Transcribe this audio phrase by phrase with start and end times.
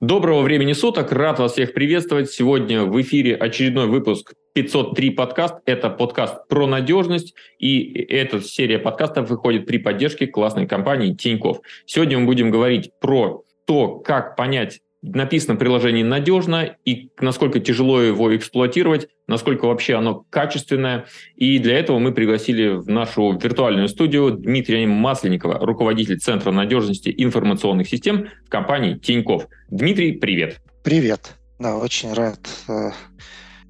[0.00, 2.30] Доброго времени суток, рад вас всех приветствовать.
[2.30, 5.56] Сегодня в эфире очередной выпуск 503 подкаст.
[5.66, 11.58] Это подкаст про надежность, и эта серия подкастов выходит при поддержке классной компании Тиньков.
[11.86, 14.80] Сегодня мы будем говорить про то, как понять,
[15.12, 21.06] написано приложение надежно и насколько тяжело его эксплуатировать, насколько вообще оно качественное.
[21.36, 27.88] И для этого мы пригласили в нашу виртуальную студию Дмитрия Масленникова, руководитель Центра надежности информационных
[27.88, 29.46] систем в компании Тиньков.
[29.68, 30.60] Дмитрий, привет.
[30.82, 31.34] Привет.
[31.58, 32.90] Да, очень рад, э,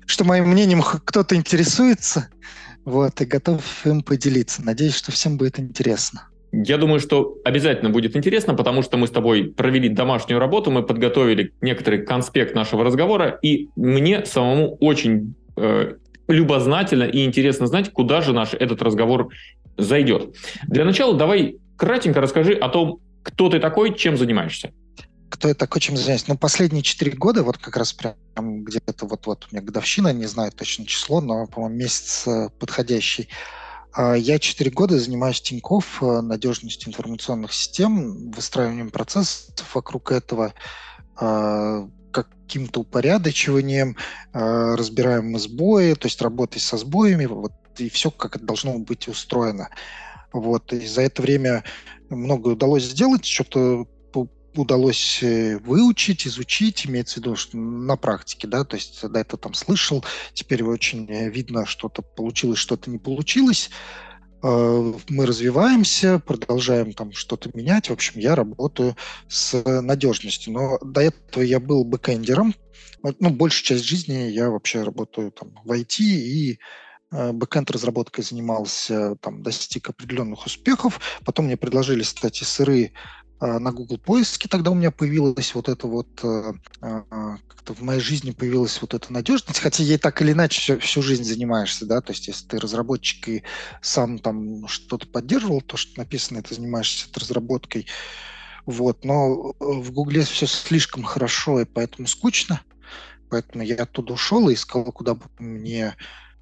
[0.06, 2.28] что моим мнением кто-то интересуется,
[2.84, 4.62] вот, и готов им поделиться.
[4.64, 6.28] Надеюсь, что всем будет интересно.
[6.62, 10.84] Я думаю, что обязательно будет интересно, потому что мы с тобой провели домашнюю работу, мы
[10.84, 15.94] подготовили некоторый конспект нашего разговора, и мне самому очень э,
[16.28, 19.30] любознательно и интересно знать, куда же наш этот разговор
[19.76, 20.36] зайдет.
[20.68, 24.70] Для начала давай кратенько расскажи о том, кто ты такой, чем занимаешься.
[25.30, 26.28] Кто я такой, чем занимаюсь?
[26.28, 28.14] Ну, последние четыре года, вот как раз прям
[28.62, 33.28] где-то вот-вот у меня годовщина, не знаю точно число, но, по-моему, месяц э, подходящий–
[33.96, 40.52] я четыре года занимаюсь Тинькофф э, надежностью информационных систем, выстраиванием процессов вокруг этого,
[41.16, 43.96] а, каким-то упорядочиванием,
[44.32, 49.08] а, разбираем сбои, то есть работой со сбоями, вот, и все, как это должно быть
[49.08, 49.70] устроено.
[50.32, 51.64] Вот, и за это время
[52.10, 53.86] многое удалось сделать, что-то
[54.56, 59.38] удалось э, выучить, изучить, имеется в виду что на практике, да, то есть до этого
[59.38, 63.70] там слышал, теперь очень э, видно, что-то получилось, что-то не получилось.
[64.42, 67.90] Э, мы развиваемся, продолжаем там что-то менять.
[67.90, 68.96] В общем, я работаю
[69.28, 70.52] с надежностью.
[70.52, 72.54] Но до этого я был бэкэндером.
[73.02, 76.58] Ну, большую часть жизни я вообще работаю там в IT и
[77.10, 81.00] бэкэнд разработкой занимался, там, достиг определенных успехов.
[81.24, 82.92] Потом мне предложили стать сыры
[83.40, 88.00] на Google поиске тогда у меня появилась вот эта вот, э, а, как-то в моей
[88.00, 92.00] жизни появилась вот эта надежность, хотя ей так или иначе всю, всю жизнь занимаешься, да,
[92.00, 93.42] то есть если ты разработчик и
[93.82, 97.86] сам там что-то поддерживал, то, что написано, ты занимаешься разработкой,
[98.66, 102.62] вот, но э, в Гугле все слишком хорошо и поэтому скучно,
[103.30, 105.96] поэтому я оттуда ушел и искал, куда бы мне,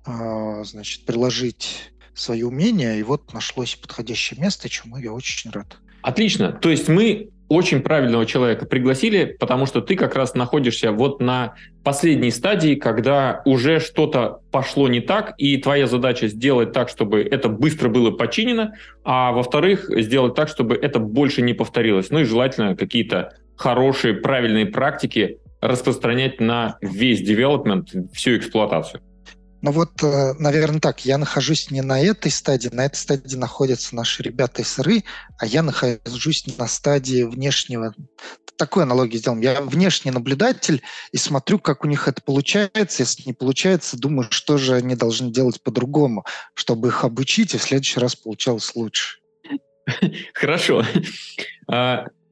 [0.04, 5.78] значит, приложить свои умения, и вот нашлось подходящее место, чему я очень рад.
[6.02, 6.52] Отлично.
[6.52, 11.54] То есть мы очень правильного человека пригласили, потому что ты как раз находишься вот на
[11.84, 17.50] последней стадии, когда уже что-то пошло не так, и твоя задача сделать так, чтобы это
[17.50, 18.72] быстро было починено,
[19.04, 22.08] а во-вторых, сделать так, чтобы это больше не повторилось.
[22.08, 29.02] Ну и желательно какие-то хорошие, правильные практики распространять на весь девелопмент, всю эксплуатацию.
[29.62, 33.94] Ну вот, э, наверное, так, я нахожусь не на этой стадии, на этой стадии находятся
[33.94, 35.04] наши ребята из СРы,
[35.38, 37.94] а я нахожусь на стадии внешнего,
[38.56, 43.32] такую аналогию сделаем, я внешний наблюдатель и смотрю, как у них это получается, если не
[43.32, 46.24] получается, думаю, что же они должны делать по-другому,
[46.54, 49.18] чтобы их обучить, и в следующий раз получалось лучше.
[50.34, 50.84] Хорошо.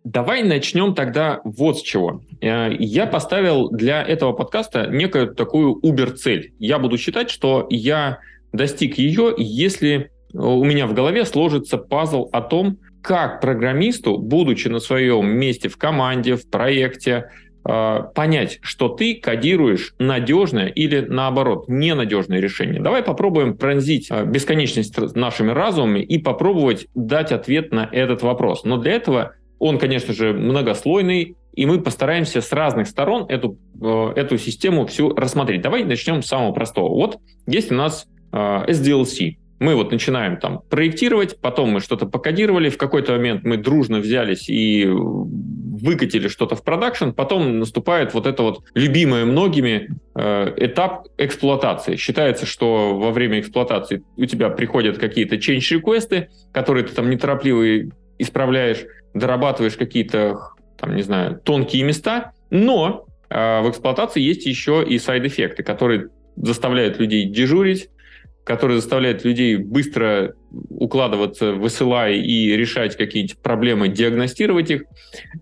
[0.04, 2.22] Давай начнем тогда вот с чего.
[2.40, 6.54] Э, я поставил для этого подкаста некую такую убер-цель.
[6.58, 8.20] Я буду считать, что я
[8.52, 14.78] достиг ее, если у меня в голове сложится пазл о том, как программисту, будучи на
[14.78, 17.30] своем месте в команде, в проекте,
[17.68, 22.80] э, понять, что ты кодируешь надежное или наоборот ненадежное решение.
[22.80, 28.64] Давай попробуем пронзить э, бесконечность нашими разумами и попробовать дать ответ на этот вопрос.
[28.64, 34.12] Но для этого он, конечно же, многослойный, и мы постараемся с разных сторон эту, э,
[34.16, 35.60] эту систему всю рассмотреть.
[35.60, 36.88] Давай начнем с самого простого.
[36.88, 39.36] Вот есть у нас э, SDLC.
[39.58, 44.48] Мы вот начинаем там проектировать, потом мы что-то покодировали, в какой-то момент мы дружно взялись
[44.48, 51.96] и выкатили что-то в продакшн, потом наступает вот это вот любимое многими э, этап эксплуатации.
[51.96, 57.90] Считается, что во время эксплуатации у тебя приходят какие-то change реквесты которые ты там неторопливо
[58.20, 58.84] исправляешь,
[59.14, 65.62] дорабатываешь какие-то, там, не знаю, тонкие места, но э, в эксплуатации есть еще и сайд-эффекты,
[65.62, 67.90] которые заставляют людей дежурить,
[68.44, 70.34] которые заставляют людей быстро
[70.70, 74.84] укладываться в SLI и решать какие-нибудь проблемы, диагностировать их.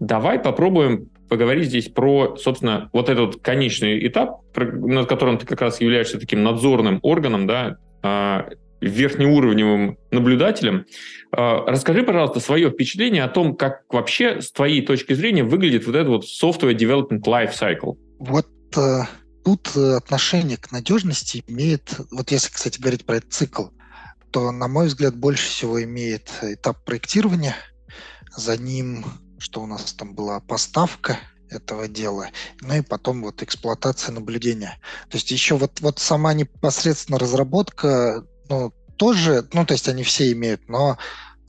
[0.00, 5.80] Давай попробуем поговорить здесь про, собственно, вот этот конечный этап, над которым ты как раз
[5.80, 8.46] являешься таким надзорным органом, да, а,
[8.80, 10.86] верхнеуровневым наблюдателем.
[11.32, 15.96] А, расскажи, пожалуйста, свое впечатление о том, как вообще с твоей точки зрения выглядит вот
[15.96, 17.96] этот вот software development life cycle.
[18.18, 19.02] Вот э,
[19.44, 23.66] тут э, отношение к надежности имеет, вот если, кстати, говорить про этот цикл,
[24.30, 27.56] то, на мой взгляд, больше всего имеет этап проектирования,
[28.36, 29.04] за ним
[29.38, 32.28] что у нас там была поставка этого дела,
[32.60, 34.78] ну и потом вот эксплуатация наблюдения.
[35.08, 40.32] То есть еще вот, вот сама непосредственно разработка, ну, тоже, ну, то есть они все
[40.32, 40.98] имеют, но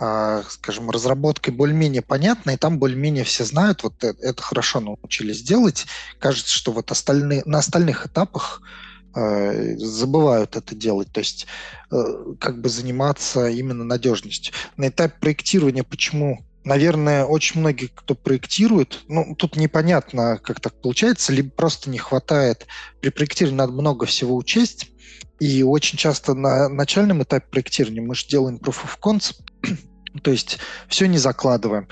[0.01, 5.42] а, скажем, разработкой более-менее понятно, и там более-менее все знают, вот это, это хорошо научились
[5.42, 5.88] делать.
[6.19, 8.62] Кажется, что вот остальные, на остальных этапах
[9.13, 11.48] э, забывают это делать, то есть
[11.92, 11.96] э,
[12.40, 14.54] как бы заниматься именно надежностью.
[14.78, 21.34] На этапе проектирования почему наверное, очень многие, кто проектирует, ну, тут непонятно, как так получается,
[21.34, 22.68] либо просто не хватает.
[23.01, 24.92] При проектировании надо много всего учесть,
[25.40, 29.78] и очень часто на начальном этапе проектирования мы же делаем proof of concept,
[30.24, 31.88] то есть все не закладываем.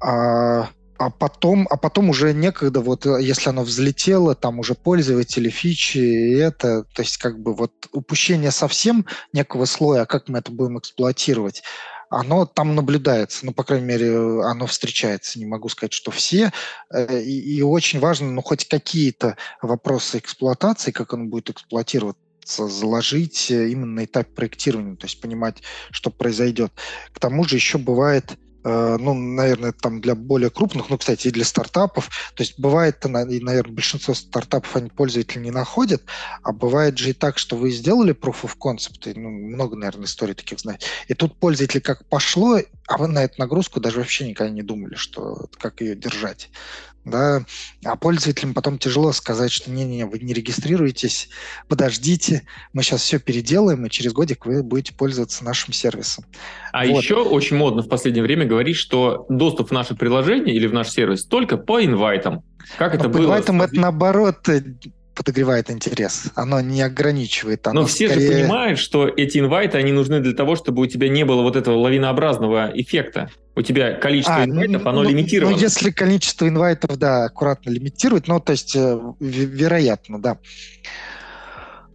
[0.00, 0.68] А,
[0.98, 6.34] а потом, а потом уже некогда, вот если оно взлетело, там уже пользователи, фичи, и
[6.36, 10.78] это, то есть как бы вот упущение совсем некого слоя, а как мы это будем
[10.78, 11.62] эксплуатировать,
[12.08, 15.38] оно там наблюдается, ну, по крайней мере, оно встречается.
[15.38, 16.52] Не могу сказать, что все.
[16.92, 21.50] Э, и, и очень важно, ну, хоть какие-то вопросы эксплуатации, как он будет
[22.46, 26.72] заложить э, именно на этапе проектирования, то есть понимать, что произойдет.
[27.12, 28.38] К тому же еще бывает
[28.68, 32.32] Э, ну, наверное, там для более крупных, ну, кстати, и для стартапов.
[32.34, 36.02] То есть бывает, и, наверное, большинство стартапов они пользователи не находят,
[36.42, 40.06] а бывает же и так, что вы сделали proof of concept, и, ну, много, наверное,
[40.06, 42.58] историй таких знаете, и тут пользователи как пошло,
[42.88, 46.50] а вы на эту нагрузку даже вообще никогда не думали, что как ее держать
[47.06, 47.44] да,
[47.84, 51.28] а пользователям потом тяжело сказать, что не-не, вы не регистрируетесь,
[51.68, 52.42] подождите,
[52.72, 56.24] мы сейчас все переделаем, и через годик вы будете пользоваться нашим сервисом.
[56.72, 57.02] А вот.
[57.02, 60.90] еще очень модно в последнее время говорить, что доступ в наше приложение или в наш
[60.90, 62.42] сервис только по инвайтам.
[62.76, 63.18] Как это Но было?
[63.18, 64.62] По инвайтам это наоборот э,
[65.16, 66.26] подогревает интерес.
[66.34, 67.66] Оно не ограничивает.
[67.66, 68.26] Оно Но все скорее...
[68.26, 71.56] же понимают, что эти инвайты, они нужны для того, чтобы у тебя не было вот
[71.56, 73.30] этого лавинообразного эффекта.
[73.56, 75.56] У тебя количество а, инвайтов, ну, оно ну, лимитировано.
[75.56, 80.38] Ну, если количество инвайтов, да, аккуратно лимитировать, ну, то есть, э, вероятно, да.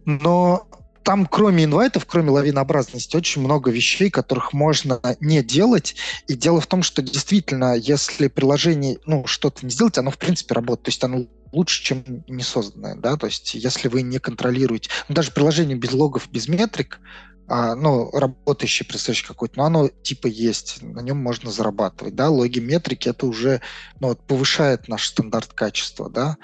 [0.04, 0.66] Но
[1.04, 5.94] там, кроме инвайтов, кроме лавинообразности, очень много вещей, которых можно не делать.
[6.26, 10.54] И дело в том, что действительно, если приложение, ну, что-то не сделать, оно, в принципе,
[10.54, 10.82] работает.
[10.82, 15.14] То есть оно лучше, чем не созданное, да, то есть если вы не контролируете, ну,
[15.14, 17.00] даже приложение без логов, без метрик,
[17.48, 22.60] а, ну, работающее, представляешь, какое-то, но оно типа есть, на нем можно зарабатывать, да, логи,
[22.60, 23.60] метрики, это уже,
[24.00, 26.38] ну, вот, повышает наш стандарт качества, да,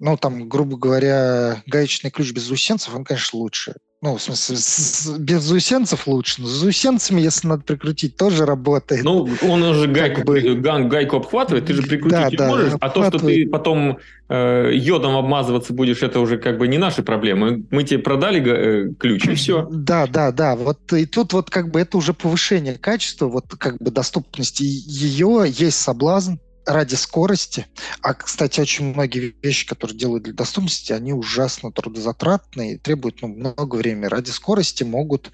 [0.00, 3.74] ну, там, грубо говоря, гаечный ключ без заусенцев, он, конечно, лучше.
[4.04, 6.42] Ну, в смысле, с, без заусенцев лучше.
[6.42, 9.02] Но с заусенцами, если надо прикрутить, тоже работает.
[9.02, 10.54] Ну, он уже гайку, как бы...
[10.88, 12.72] гайку обхватывает, ты же прикрутить да, не да, можешь.
[12.80, 13.96] А то, что ты потом
[14.28, 17.64] э, йодом обмазываться будешь, это уже как бы не наши проблемы.
[17.70, 19.66] Мы тебе продали э, ключ, и все.
[19.70, 20.54] Да, да, да.
[20.54, 25.46] Вот и тут вот как бы это уже повышение качества, вот как бы доступности ее,
[25.48, 26.34] есть соблазн
[26.66, 27.66] ради скорости,
[28.02, 33.76] а, кстати, очень многие вещи, которые делают для доступности, они ужасно трудозатратные, требуют ну, много
[33.76, 34.06] времени.
[34.06, 35.30] Ради скорости могут,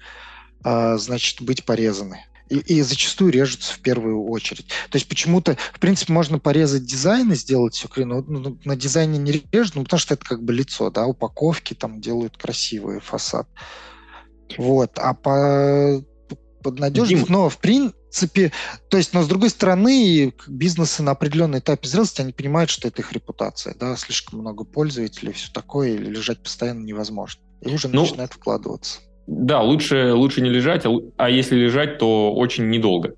[0.63, 2.25] э, значит, быть порезаны.
[2.49, 4.67] И, и зачастую режутся в первую очередь.
[4.89, 9.17] То есть почему-то, в принципе, можно порезать дизайн и сделать все но ну, на дизайне
[9.17, 13.47] не режут, ну, потому что это как бы лицо, да, упаковки там делают красивый фасад.
[14.57, 14.91] Вот.
[14.97, 16.03] А по
[16.61, 17.57] под надежность, но в
[18.11, 18.51] принципе,
[18.89, 23.01] то есть, но с другой стороны, бизнесы на определенном этапе зрелости, они понимают, что это
[23.01, 27.41] их репутация, да, слишком много пользователей, все такое, или лежать постоянно невозможно.
[27.61, 28.99] И уже ну, начинает вкладываться.
[29.27, 33.15] Да, лучше, лучше не лежать, а, а если лежать, то очень недолго.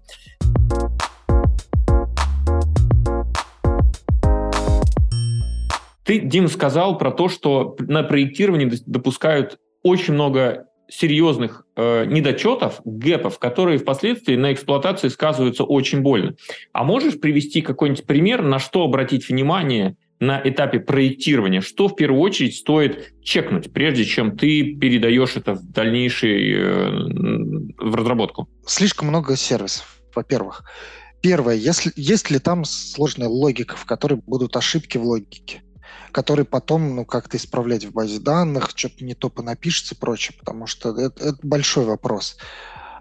[6.06, 13.40] Ты, Дим, сказал про то, что на проектировании допускают очень много серьезных э, недочетов, гэпов,
[13.40, 16.36] которые впоследствии на эксплуатации сказываются очень больно.
[16.72, 21.62] А можешь привести какой-нибудь пример, на что обратить внимание на этапе проектирования?
[21.62, 26.90] Что в первую очередь стоит чекнуть, прежде чем ты передаешь это в дальнейший э,
[27.78, 28.50] в разработку?
[28.66, 30.64] Слишком много сервисов, во-первых.
[31.22, 35.62] Первое, если, есть ли там сложная логика, в которой будут ошибки в логике?
[36.12, 40.68] Который потом, ну, как-то исправлять в базе данных, что-то не то понапишется и прочее, потому
[40.68, 42.38] что это, это большой вопрос.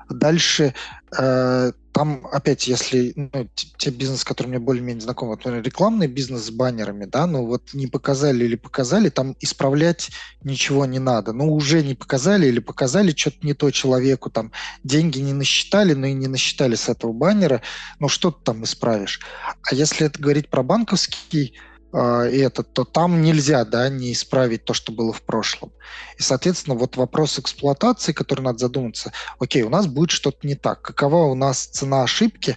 [0.08, 0.75] Дальше
[1.16, 6.06] э, там опять, если ну, те бизнес, с которыми мне более-менее знаком, вот, например, рекламный
[6.06, 10.11] бизнес с баннерами, да, ну вот не показали или показали, там исправлять
[10.42, 11.32] ничего не надо.
[11.32, 16.06] Ну уже не показали или показали что-то не то человеку, там деньги не насчитали, но
[16.06, 17.61] и не насчитали с этого баннера,
[17.99, 19.20] ну что ты там исправишь?
[19.62, 21.54] А если это говорить про банковский
[21.92, 25.72] это, то там нельзя да, не исправить то, что было в прошлом.
[26.18, 30.80] И, соответственно, вот вопрос эксплуатации, который надо задуматься, окей, у нас будет что-то не так.
[30.80, 32.56] Какова у нас цена ошибки,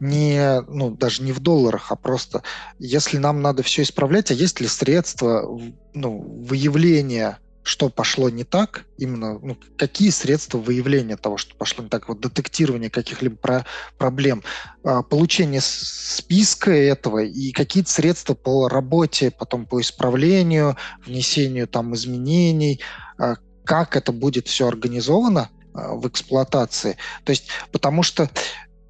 [0.00, 2.42] не, ну, даже не в долларах, а просто,
[2.80, 5.48] если нам надо все исправлять, а есть ли средства
[5.94, 11.90] ну, выявления что пошло не так, именно ну, какие средства выявления того, что пошло не
[11.90, 13.66] так, вот детектирование каких-либо про
[13.98, 14.42] проблем,
[14.84, 20.76] а, получение списка этого и какие-то средства по работе, потом по исправлению,
[21.06, 22.80] внесению там изменений,
[23.18, 26.96] а, как это будет все организовано а, в эксплуатации.
[27.24, 28.28] То есть, потому что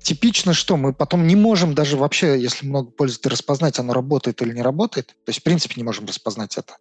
[0.03, 0.77] типично что?
[0.77, 5.09] Мы потом не можем даже вообще, если много пользователей, распознать, оно работает или не работает.
[5.09, 6.77] То есть, в принципе, не можем распознать это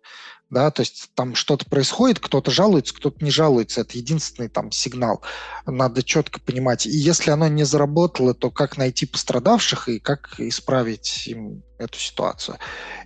[0.52, 5.24] да, то есть там что-то происходит, кто-то жалуется, кто-то не жалуется, это единственный там сигнал,
[5.66, 6.86] надо четко понимать.
[6.86, 12.58] И если оно не заработало, то как найти пострадавших и как исправить им эту ситуацию.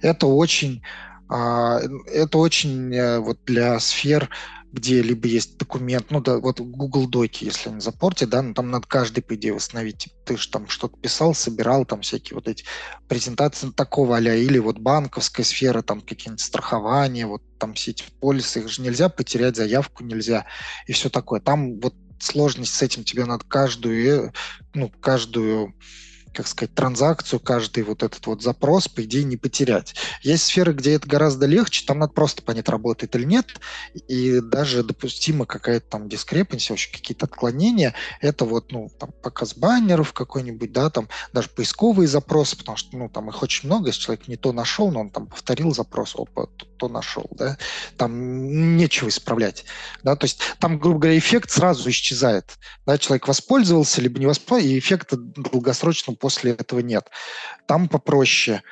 [0.02, 0.82] Это очень,
[1.30, 4.30] а, это очень э, вот для сфер
[4.76, 8.70] где либо есть документ, ну да, вот Google Доки, если не запортить, да, ну там
[8.70, 10.00] надо каждый, по идее, восстановить.
[10.00, 12.66] Типа, ты же там что-то писал, собирал, там всякие вот эти
[13.08, 18.60] презентации такого а или вот банковская сфера, там какие-нибудь страхования, вот там все эти полисы,
[18.60, 20.46] их же нельзя потерять, заявку нельзя
[20.88, 21.40] и все такое.
[21.40, 24.32] Там вот сложность с этим, тебе надо каждую, э,
[24.74, 25.74] ну, каждую
[26.36, 29.96] как сказать, транзакцию, каждый вот этот вот запрос, по идее, не потерять.
[30.22, 33.60] Есть сферы, где это гораздо легче, там надо просто понять, работает или нет,
[34.08, 40.14] и даже допустимо какая-то там дискрепансия, вообще какие-то отклонения, это вот, ну, там, показ баннеров
[40.14, 44.28] какой-нибудь, да, там, даже поисковые запросы, потому что, ну, там их очень много, если человек
[44.28, 47.58] не то нашел, но он там повторил запрос, опа, то нашел, да,
[47.98, 49.66] там нечего исправлять,
[50.04, 54.76] да, то есть там, грубо говоря, эффект сразу исчезает, да, человек воспользовался, либо не воспользовался,
[54.76, 57.12] и эффекта долгосрочного после этого нет.
[57.68, 58.64] Там попроще.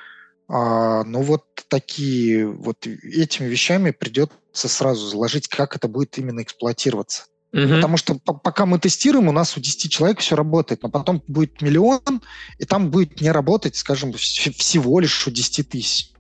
[0.48, 7.25] А, ну вот такие, вот этими вещами придется сразу заложить, как это будет именно эксплуатироваться.
[7.51, 7.75] Угу.
[7.75, 11.62] Потому что пока мы тестируем, у нас у 10 человек все работает, но потом будет
[11.62, 12.24] миллион,
[12.57, 16.12] и там будет не работать, скажем, всего лишь у 10 тысяч.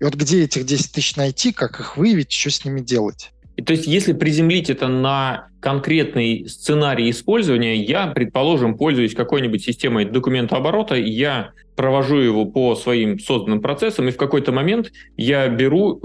[0.00, 3.30] И вот где этих 10 тысяч найти, как их выявить, что с ними делать?
[3.56, 10.04] И то есть, если приземлить это на конкретный сценарий использования, я, предположим, пользуюсь какой-нибудь системой
[10.04, 16.00] документооборота, я провожу его по своим созданным процессам, и в какой-то момент я беру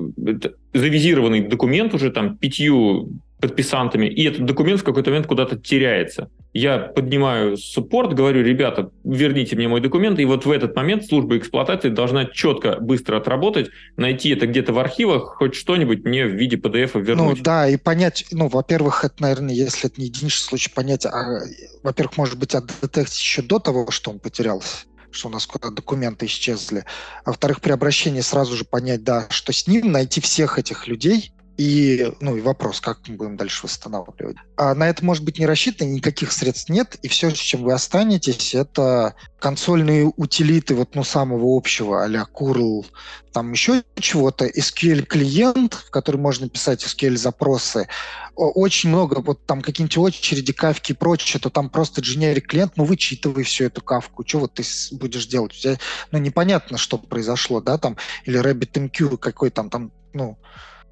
[0.74, 3.10] завизированный документ уже там пятью
[3.40, 6.30] подписантами, и этот документ в какой-то момент куда-то теряется.
[6.54, 11.38] Я поднимаю суппорт, говорю, ребята, верните мне мой документ, и вот в этот момент служба
[11.38, 16.58] эксплуатации должна четко, быстро отработать, найти это где-то в архивах, хоть что-нибудь мне в виде
[16.58, 17.38] PDF вернуть.
[17.38, 21.42] Ну да, и понять, ну, во-первых, это, наверное, если это не единичный случай, понять, а,
[21.84, 26.28] во-первых, может быть, отдетектить еще до того, что он потерялся что у нас куда документы
[26.28, 26.84] исчезли.
[27.24, 31.32] А во-вторых, при обращении сразу же понять, да, что с ним, найти всех этих людей,
[31.58, 34.38] и, ну, и вопрос, как мы будем дальше восстанавливать.
[34.56, 37.74] А на это, может быть, не рассчитано, никаких средств нет, и все, с чем вы
[37.74, 42.86] останетесь, это консольные утилиты вот, ну, самого общего, а-ля curl,
[43.32, 47.88] там еще чего-то, SQL-клиент, в который можно писать SQL-запросы,
[48.36, 52.84] очень много, вот там какие-нибудь очереди, кавки и прочее, то там просто generic клиент, ну,
[52.84, 55.54] вычитывай всю эту кавку, что вот ты будешь делать?
[55.54, 55.78] Тебя,
[56.12, 60.38] ну, непонятно, что произошло, да, там, или RabbitMQ какой там, там, ну,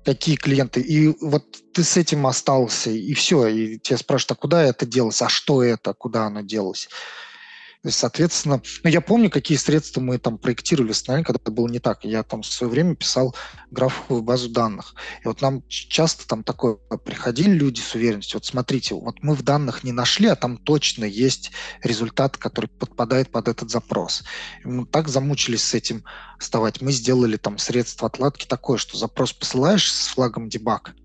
[0.05, 0.79] какие клиенты.
[0.79, 1.43] И вот
[1.73, 3.47] ты с этим остался, и все.
[3.47, 6.87] И тебя спрашивают, а куда это делось, а что это, куда оно делось.
[7.85, 11.67] То есть, соответственно, ну, я помню, какие средства мы там проектировали восстановление, когда это было
[11.67, 12.03] не так.
[12.03, 13.35] Я там в свое время писал
[13.69, 14.95] графовую базу данных.
[15.23, 19.43] И вот нам часто там такое приходили люди с уверенностью, вот смотрите, вот мы в
[19.43, 21.51] данных не нашли, а там точно есть
[21.83, 24.23] результат, который подпадает под этот запрос.
[24.63, 26.03] И мы так замучились с этим
[26.39, 26.81] вставать.
[26.81, 30.95] Мы сделали там средство отладки такое, что запрос посылаешь с флагом дебаг,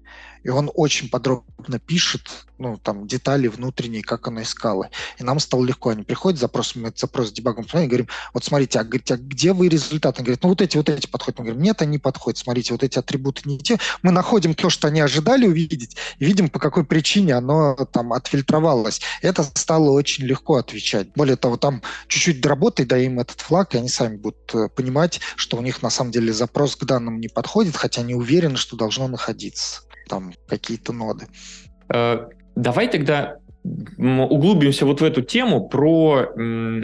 [0.42, 4.90] и он очень подробно пишет, ну, там, детали внутренние, как она искала.
[5.18, 5.90] И нам стало легко.
[5.90, 9.52] Они приходят, запрос, мы этот запрос дебагом и говорим, вот смотрите, а, говорите, а где
[9.52, 10.18] вы результат?
[10.18, 11.38] Они говорят, ну, вот эти, вот эти подходят.
[11.38, 12.38] Мы говорим, нет, они подходят.
[12.38, 13.78] Смотрите, вот эти атрибуты не те.
[14.02, 19.00] Мы находим то, что они ожидали увидеть, и видим, по какой причине оно там отфильтровалось.
[19.22, 21.08] Это стало очень легко отвечать.
[21.14, 25.20] Более того, там чуть-чуть доработай, дай им этот флаг, и они сами будут э, понимать,
[25.36, 28.76] что у них на самом деле запрос к данным не подходит, хотя они уверены, что
[28.76, 31.26] должно находиться там какие-то ноды.
[31.88, 32.26] Э,
[32.56, 33.36] давай тогда
[33.98, 36.32] углубимся вот в эту тему про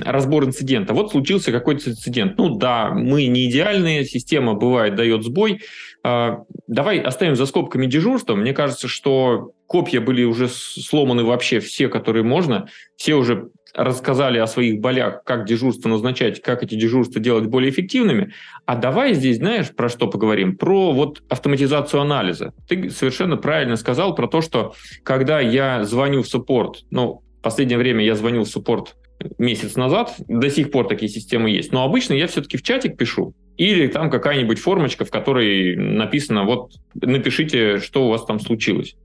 [0.04, 0.92] разбор инцидента.
[0.92, 2.36] Вот случился какой-то инцидент.
[2.36, 5.62] Ну да, мы не идеальные, система бывает дает сбой.
[6.04, 8.34] Э, давай оставим за скобками дежурства.
[8.36, 12.68] Мне кажется, что копья были уже сломаны вообще все, которые можно.
[12.96, 18.32] Все уже рассказали о своих болях, как дежурство назначать, как эти дежурства делать более эффективными.
[18.64, 20.56] А давай здесь, знаешь, про что поговорим?
[20.56, 22.54] Про вот автоматизацию анализа.
[22.68, 27.78] Ты совершенно правильно сказал про то, что когда я звоню в суппорт, ну, в последнее
[27.78, 28.96] время я звонил в суппорт
[29.38, 33.34] месяц назад, до сих пор такие системы есть, но обычно я все-таки в чатик пишу,
[33.56, 38.96] или там какая-нибудь формочка, в которой написано, вот напишите, что у вас там случилось.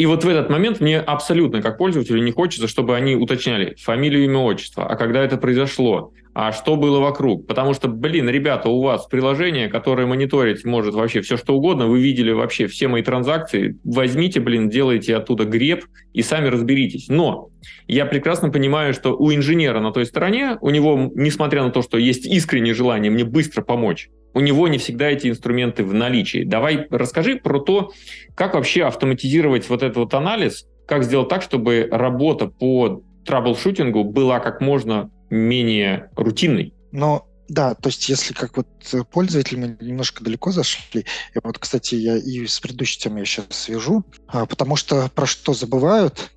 [0.00, 4.24] И вот в этот момент мне абсолютно, как пользователю, не хочется, чтобы они уточняли фамилию,
[4.24, 7.46] имя, отчество, а когда это произошло, а что было вокруг.
[7.46, 12.00] Потому что, блин, ребята, у вас приложение, которое мониторить может вообще все что угодно, вы
[12.00, 17.08] видели вообще все мои транзакции, возьмите, блин, делайте оттуда греб и сами разберитесь.
[17.08, 17.50] Но
[17.86, 21.98] я прекрасно понимаю, что у инженера на той стороне, у него, несмотря на то, что
[21.98, 26.44] есть искреннее желание мне быстро помочь, у него не всегда эти инструменты в наличии.
[26.44, 27.92] Давай расскажи про то,
[28.34, 34.40] как вообще автоматизировать вот этот вот анализ, как сделать так, чтобы работа по траблшутингу была
[34.40, 36.74] как можно менее рутинной.
[36.92, 38.68] Но да, то есть если как вот
[39.10, 43.46] пользователи мы немножко далеко зашли, и вот, кстати, я и с предыдущей темой я сейчас
[43.50, 46.30] свяжу, а, потому что про что забывают,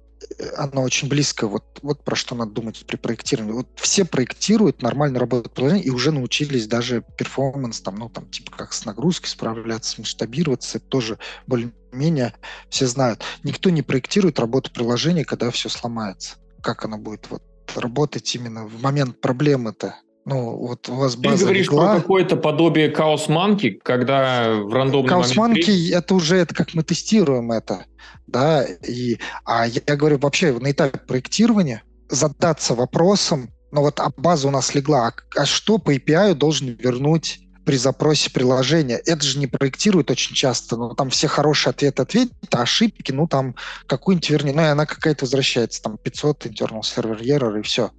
[0.58, 3.53] оно очень близко, вот, вот про что надо думать при проектировании.
[3.53, 8.51] Вот все проектируют, нормально работают приложения и уже научились даже перформанс, там, ну, там, типа,
[8.56, 12.34] как с нагрузкой справляться, масштабироваться, это тоже более-менее
[12.70, 13.24] все знают.
[13.44, 16.36] Никто не проектирует работу приложения, когда все сломается.
[16.62, 17.44] Как оно будет вот
[17.75, 19.96] работать именно в момент проблемы-то.
[20.25, 21.94] Ну, вот у вас база Ты говоришь легла.
[21.94, 25.94] про какое-то подобие хаос-манки, когда в рандомный Хаос-манки, момент...
[25.94, 27.86] это уже это как мы тестируем это,
[28.33, 34.09] да, и, а я, я говорю вообще на этапе проектирования задаться вопросом, ну вот а
[34.17, 38.97] база у нас легла, а, а что по API должен вернуть при запросе приложения.
[39.05, 40.75] Это же не проектируют очень часто.
[40.75, 43.55] Ну, там все хорошие ответы ответят, а ошибки, ну, там
[43.87, 47.91] какую-нибудь вернее, ну, и она какая-то возвращается, там 500 internal server error и все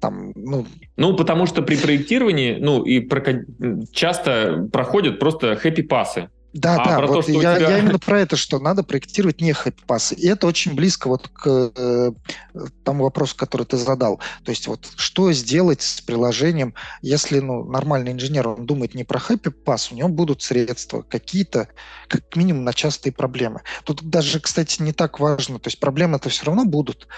[0.00, 0.66] там, ну...
[0.96, 3.44] Ну, потому что при проектировании, ну, и про...
[3.92, 6.28] часто проходят просто хэппи-пасы.
[6.54, 7.70] Да, а да, вот то, я, тебя...
[7.70, 10.14] я именно про это, что надо проектировать не хэппи-пасы.
[10.14, 12.12] И это очень близко вот к э,
[12.84, 14.18] тому вопросу, который ты задал.
[14.44, 19.18] То есть вот что сделать с приложением, если ну, нормальный инженер, он думает не про
[19.18, 21.68] хэппи-пас, у него будут средства какие-то,
[22.08, 23.60] как минимум на частые проблемы.
[23.84, 25.58] Тут даже, кстати, не так важно.
[25.58, 27.08] То есть проблемы-то все равно будут.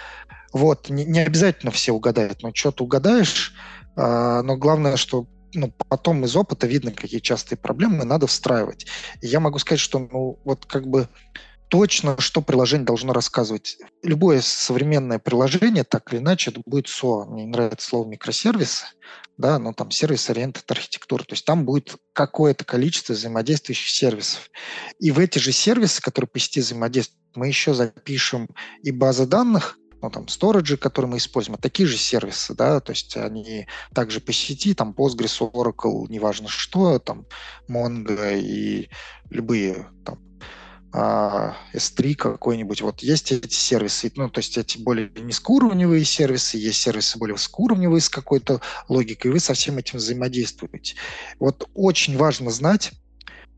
[0.52, 3.54] Вот, не, не обязательно все угадают, но что-то угадаешь,
[3.96, 8.86] э, но главное, что ну, потом из опыта видно, какие частые проблемы надо встраивать.
[9.20, 11.08] И я могу сказать, что ну, вот как бы
[11.70, 13.78] точно, что приложение должно рассказывать.
[14.02, 17.26] Любое современное приложение, так или иначе, это будет SOA.
[17.26, 18.86] Мне не нравится слово микросервисы,
[19.38, 21.22] да, но там сервис-ориентед архитектура.
[21.22, 24.50] То есть там будет какое-то количество взаимодействующих сервисов.
[24.98, 28.48] И в эти же сервисы, которые по сети взаимодействуют, мы еще запишем
[28.82, 32.92] и базы данных, ну, там, сториджи, которые мы используем, это такие же сервисы, да, то
[32.92, 37.26] есть они также по сети, там, Postgres, Oracle, неважно что, там,
[37.68, 38.88] Mongo и
[39.28, 40.18] любые, там,
[40.92, 46.80] а, S3 какой-нибудь, вот есть эти сервисы, ну, то есть эти более низкоуровневые сервисы, есть
[46.80, 50.96] сервисы более высокоуровневые с какой-то логикой, и вы со всем этим взаимодействуете.
[51.38, 52.92] Вот очень важно знать,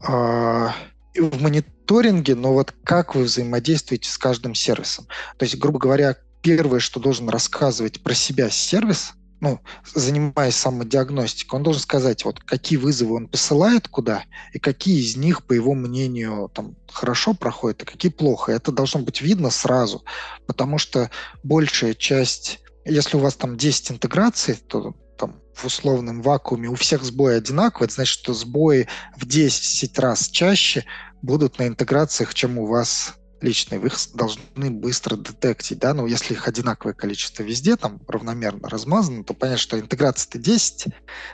[0.00, 0.74] а,
[1.14, 5.06] в мониторинге, но вот как вы взаимодействуете с каждым сервисом.
[5.36, 9.58] То есть, грубо говоря, первое, что должен рассказывать про себя сервис, ну,
[9.92, 15.44] занимаясь самодиагностикой, он должен сказать, вот какие вызовы он посылает куда, и какие из них,
[15.44, 18.52] по его мнению, там, хорошо проходят, а какие плохо.
[18.52, 20.04] Это должно быть видно сразу,
[20.46, 21.10] потому что
[21.42, 27.02] большая часть, если у вас там 10 интеграций, то там в условном вакууме у всех
[27.02, 30.84] сбои одинаковые, это значит, что сбои в 10 раз чаще
[31.20, 36.34] будут на интеграциях, чем у вас личные, вы их должны быстро детектить, да, но если
[36.34, 40.86] их одинаковое количество везде, там равномерно размазано, то понятно, что интеграция-то 10,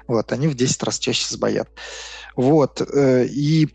[0.06, 1.68] вот, они в 10 раз чаще сбоят.
[2.36, 3.68] Вот, э, и,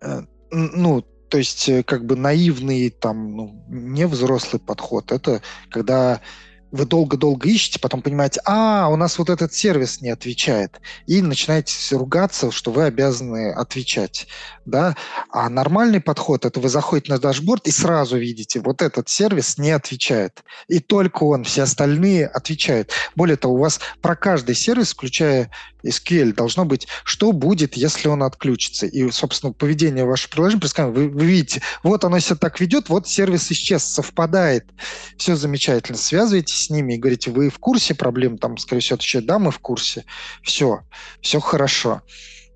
[0.00, 6.20] э, ну, то есть, э, как бы наивный, там, ну, невзрослый подход, это когда
[6.72, 11.74] вы долго-долго ищете, потом понимаете, а, у нас вот этот сервис не отвечает, и начинаете
[11.96, 14.26] ругаться, что вы обязаны отвечать,
[14.64, 14.96] да,
[15.30, 19.70] а нормальный подход– это вы заходите на дашборд и сразу видите, вот этот сервис не
[19.70, 22.90] отвечает, и только он, все остальные отвечают.
[23.14, 25.50] Более того, у вас про каждый сервис, включая
[25.84, 28.86] SQL, должно быть, что будет, если он отключится.
[28.86, 33.08] И, собственно, поведение вашего приложения, предсказано, вы, вы видите, вот оно себя так ведет, вот
[33.08, 34.66] сервис исчез, совпадает,
[35.16, 39.26] все замечательно, связывайтесь с ними и говорите, вы в курсе проблем, там, скорее всего, отвечают,
[39.26, 40.04] да, мы в курсе,
[40.42, 40.82] все,
[41.20, 42.02] все хорошо.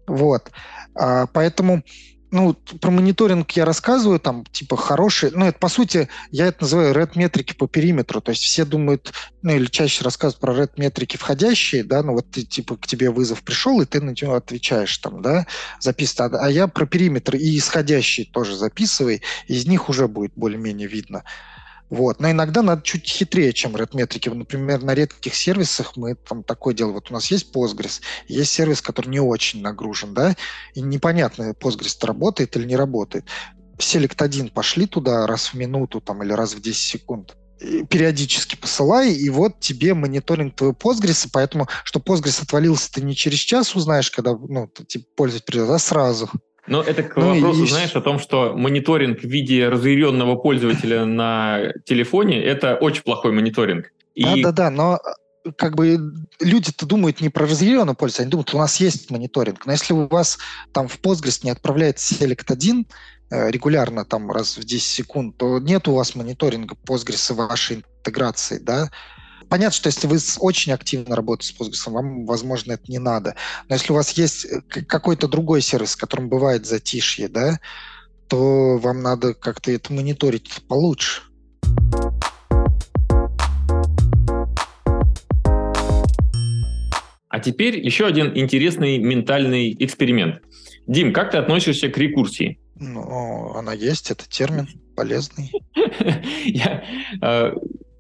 [0.06, 0.50] Вот.
[0.94, 1.82] А, поэтому
[2.30, 6.94] ну, про мониторинг я рассказываю, там, типа, хорошие, ну, это, по сути, я это называю
[6.94, 11.16] red метрики по периметру, то есть все думают, ну, или чаще рассказывают про red метрики
[11.16, 14.96] входящие, да, ну, вот ты, типа, к тебе вызов пришел, и ты на него отвечаешь,
[14.98, 15.46] там, да,
[15.80, 20.88] записывай, а, а я про периметр и исходящие тоже записывай, из них уже будет более-менее
[20.88, 21.24] видно,
[21.88, 22.20] Вот.
[22.20, 23.90] Но иногда надо чуть хитрее, чем red
[24.34, 26.92] Например, на редких сервисах мы там такое дело.
[26.92, 30.34] Вот у нас есть Postgres, есть сервис, который не очень нагружен, да,
[30.74, 33.24] и непонятно, Postgres работает или не работает.
[33.78, 37.36] Select 1 пошли туда раз в минуту там, или раз в 10 секунд
[37.88, 43.38] периодически посылай, и вот тебе мониторинг твоего Postgres, поэтому, что Postgres отвалился, ты не через
[43.38, 46.30] час узнаешь, когда ну, типа, пользователь придет, а сразу.
[46.66, 47.68] Но это к ну, вопросу, и...
[47.68, 53.92] знаешь, о том, что мониторинг в виде разъяренного пользователя на телефоне– это очень плохой мониторинг.
[54.16, 54.98] Да-да-да, но
[55.44, 55.98] э, как бы
[56.40, 59.66] люди-то думают не про разъяренного пользователя, они думают, у нас есть мониторинг.
[59.66, 60.38] Но если у вас
[60.72, 62.86] там в Postgres не отправляется Select 1
[63.30, 67.84] э, регулярно, там раз в 10 секунд, то нет у вас мониторинга Postgres в вашей
[68.00, 68.90] интеграции, да,
[69.48, 73.36] Понятно, что если вы очень активно работаете с Postgres, вам, возможно, это не надо.
[73.68, 77.60] Но если у вас есть э, какой-то другой сервис, в котором бывает затишье, да,
[78.28, 81.22] то вам надо как-то это мониторить получше.
[87.28, 90.42] А теперь еще один интересный ментальный эксперимент.
[90.86, 92.58] Дим, как ты относишься к рекурсии?
[92.74, 95.52] Ну, она есть, это термин полезный.
[96.44, 96.84] Я
[97.22, 97.52] э,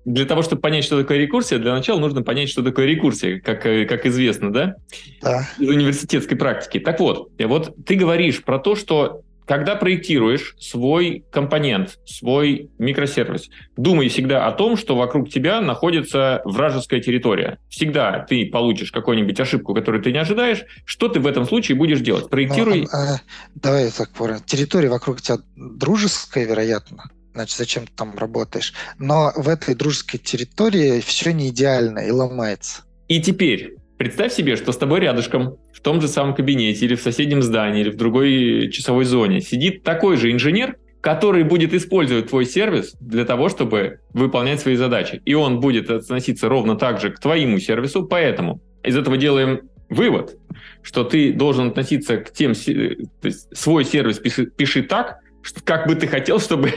[0.06, 3.66] для того, чтобы понять, что такое рекурсия, для начала нужно понять, что такое рекурсия, как,
[3.66, 4.76] э, как известно, да?
[5.20, 5.48] Да.
[5.58, 6.78] Из университетской практики.
[6.78, 14.08] Так вот, вот ты говоришь про то, что когда проектируешь свой компонент, свой микросервис, думай
[14.08, 17.58] всегда о том, что вокруг тебя находится вражеская территория.
[17.68, 20.64] Всегда ты получишь какую-нибудь ошибку, которую ты не ожидаешь.
[20.84, 22.28] Что ты в этом случае будешь делать?
[22.28, 22.82] Проектируй...
[22.82, 23.20] Ну, а,
[23.54, 24.10] давай так,
[24.46, 28.72] территория вокруг тебя дружеская, вероятно значит, зачем ты там работаешь.
[28.98, 32.82] Но в этой дружеской территории все не идеально и ломается.
[33.08, 37.02] И теперь представь себе, что с тобой рядышком, в том же самом кабинете или в
[37.02, 42.46] соседнем здании, или в другой часовой зоне сидит такой же инженер, который будет использовать твой
[42.46, 45.22] сервис для того, чтобы выполнять свои задачи.
[45.24, 50.36] И он будет относиться ровно так же к твоему сервису, поэтому из этого делаем вывод,
[50.82, 55.20] что ты должен относиться к тем, то есть свой сервис пиши, пиши так,
[55.64, 56.72] как бы ты хотел, чтобы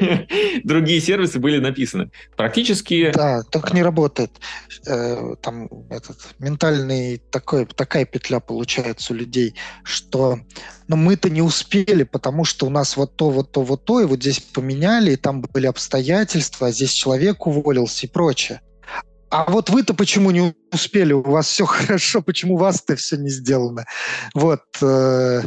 [0.63, 2.11] другие сервисы были написаны.
[2.35, 3.11] Практически...
[3.13, 4.31] Да, только не работает.
[4.85, 10.39] Э, там этот ментальный такой, такая петля получается у людей, что
[10.87, 14.01] но ну, мы-то не успели, потому что у нас вот то, вот то, вот то,
[14.01, 18.61] и вот здесь поменяли, и там были обстоятельства, а здесь человек уволился и прочее.
[19.29, 21.13] А вот вы-то почему не успели?
[21.13, 23.85] У вас все хорошо, почему у вас-то все не сделано?
[24.33, 24.63] Вот.
[24.81, 25.43] Э,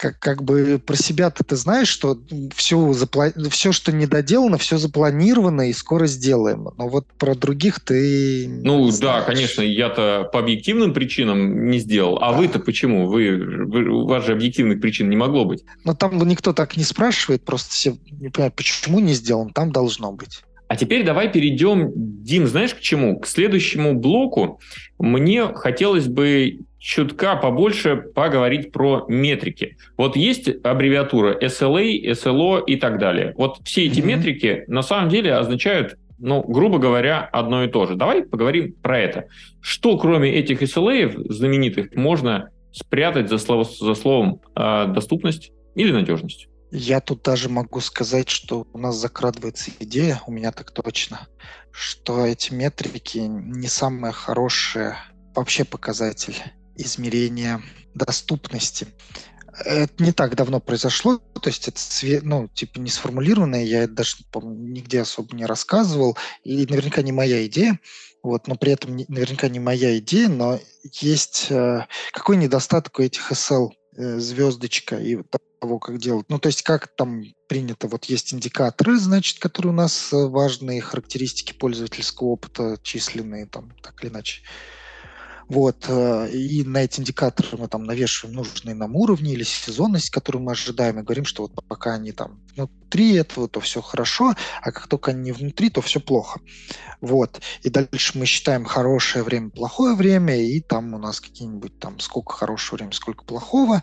[0.00, 2.18] как, как бы про себя-то ты знаешь, что
[2.54, 3.32] все, запла...
[3.50, 6.68] все, что не доделано, все запланировано и скоро сделаем.
[6.78, 12.18] Но вот про других ты Ну да, конечно, я-то по объективным причинам не сделал.
[12.22, 12.38] А да.
[12.38, 13.08] вы-то почему?
[13.08, 13.36] Вы,
[13.66, 15.64] вы, у вас же объективных причин не могло быть.
[15.84, 20.12] Но там никто так не спрашивает, просто все не понимают, почему не сделан, там должно
[20.12, 20.42] быть.
[20.70, 21.90] А теперь давай перейдем,
[22.22, 23.18] Дим, знаешь к чему?
[23.18, 24.60] К следующему блоку.
[25.00, 29.76] Мне хотелось бы чутка побольше поговорить про метрики.
[29.96, 33.34] Вот есть аббревиатура SLA, SLO и так далее.
[33.36, 34.04] Вот все эти mm-hmm.
[34.04, 37.96] метрики на самом деле означают, ну, грубо говоря, одно и то же.
[37.96, 39.24] Давай поговорим про это.
[39.60, 46.46] Что кроме этих SLA знаменитых можно спрятать за, слово, за словом э, доступность или надежность?
[46.70, 51.26] Я тут даже могу сказать, что у нас закрадывается идея, у меня так точно,
[51.72, 54.96] что эти метрики не самые хорошие
[55.34, 56.36] вообще показатель
[56.76, 57.60] измерения
[57.94, 58.86] доступности.
[59.64, 61.80] Это не так давно произошло, то есть это
[62.22, 67.44] ну, типа не сформулированное, я это даже нигде особо не рассказывал, и наверняка не моя
[67.46, 67.80] идея,
[68.22, 73.32] вот, но при этом наверняка не моя идея, но есть э, какой недостаток у этих
[73.32, 73.70] SL
[74.18, 75.18] звездочка и
[75.60, 76.26] того, как делать.
[76.28, 80.80] Ну, то есть как там принято, вот есть индикаторы, значит, которые у нас э, важные
[80.80, 84.42] характеристики пользовательского опыта, численные там, так или иначе.
[85.50, 90.44] Вот, э, и на эти индикаторы мы там навешиваем нужные нам уровни или сезонность, которую
[90.44, 94.70] мы ожидаем, и говорим, что вот пока они там внутри этого, то все хорошо, а
[94.70, 96.40] как только они не внутри, то все плохо.
[97.00, 97.40] Вот.
[97.62, 102.32] И дальше мы считаем хорошее время, плохое время, и там у нас какие-нибудь там сколько
[102.32, 103.82] хорошего времени, сколько плохого.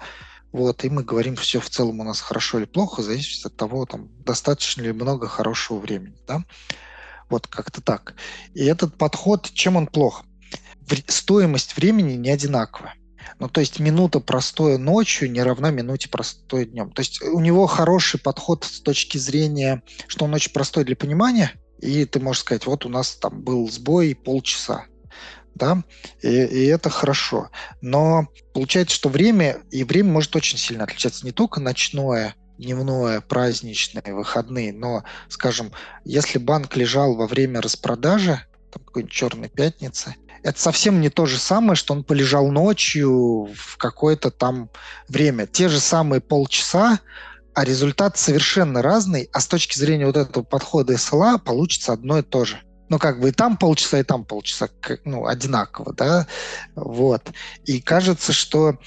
[0.54, 3.86] Вот, и мы говорим, все в целом у нас хорошо или плохо, зависит от того,
[3.86, 6.46] там, достаточно ли много хорошего времени, да.
[7.30, 8.16] Вот как-то так.
[8.54, 10.24] И этот подход, чем он плох?
[11.08, 12.96] Стоимость времени не одинаковая.
[13.40, 16.92] Ну, то есть минута простоя ночью не равна минуте простоя днем.
[16.92, 21.52] То есть у него хороший подход с точки зрения, что он очень простой для понимания,
[21.80, 24.86] и ты можешь сказать, вот у нас там был сбой полчаса
[25.58, 25.84] да,
[26.22, 27.50] и, и это хорошо.
[27.82, 34.14] Но получается, что время, и время может очень сильно отличаться не только ночное, дневное, праздничное,
[34.14, 34.72] выходные.
[34.72, 35.72] Но, скажем,
[36.06, 41.38] если банк лежал во время распродажи, там какой-нибудь черной пятницы, это совсем не то же
[41.38, 44.70] самое, что он полежал ночью в какое-то там
[45.08, 45.48] время.
[45.48, 47.00] Те же самые полчаса,
[47.54, 52.22] а результат совершенно разный, а с точки зрения вот этого подхода SLA получится одно и
[52.22, 52.62] то же.
[52.90, 54.70] Ну, как бы и там полчаса, и там полчаса,
[55.04, 56.28] ну, одинаково, да,
[56.76, 57.32] вот.
[57.66, 58.78] И кажется, что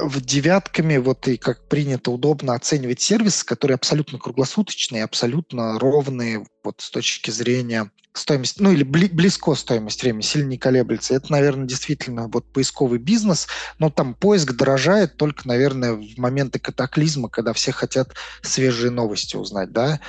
[0.00, 6.80] в девятками, вот и как принято удобно оценивать сервисы, которые абсолютно круглосуточные, абсолютно ровные вот
[6.80, 11.14] с точки зрения стоимости, ну или бли, близко стоимость времени, сильно не колеблется.
[11.14, 13.46] Это, наверное, действительно вот поисковый бизнес,
[13.78, 19.72] но там поиск дорожает только, наверное, в моменты катаклизма, когда все хотят свежие новости узнать,
[19.72, 20.00] да,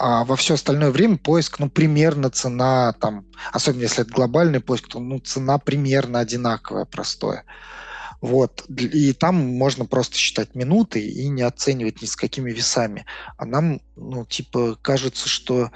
[0.00, 4.88] а во все остальное время поиск, ну, примерно цена там, особенно если это глобальный поиск,
[4.88, 7.44] то, ну, цена примерно одинаковая, простое.
[8.20, 8.64] Вот.
[8.68, 13.06] И там можно просто считать минуты и не оценивать ни с какими весами.
[13.36, 15.70] А нам, ну, типа, кажется, что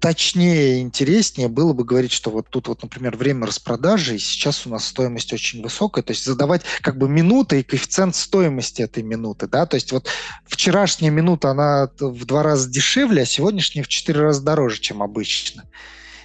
[0.00, 4.66] точнее и интереснее было бы говорить, что вот тут вот, например, время распродажи, и сейчас
[4.66, 9.02] у нас стоимость очень высокая, то есть задавать как бы минуты и коэффициент стоимости этой
[9.02, 10.08] минуты, да, то есть вот
[10.46, 15.64] вчерашняя минута, она в два раза дешевле, а сегодняшняя в четыре раза дороже, чем обычно.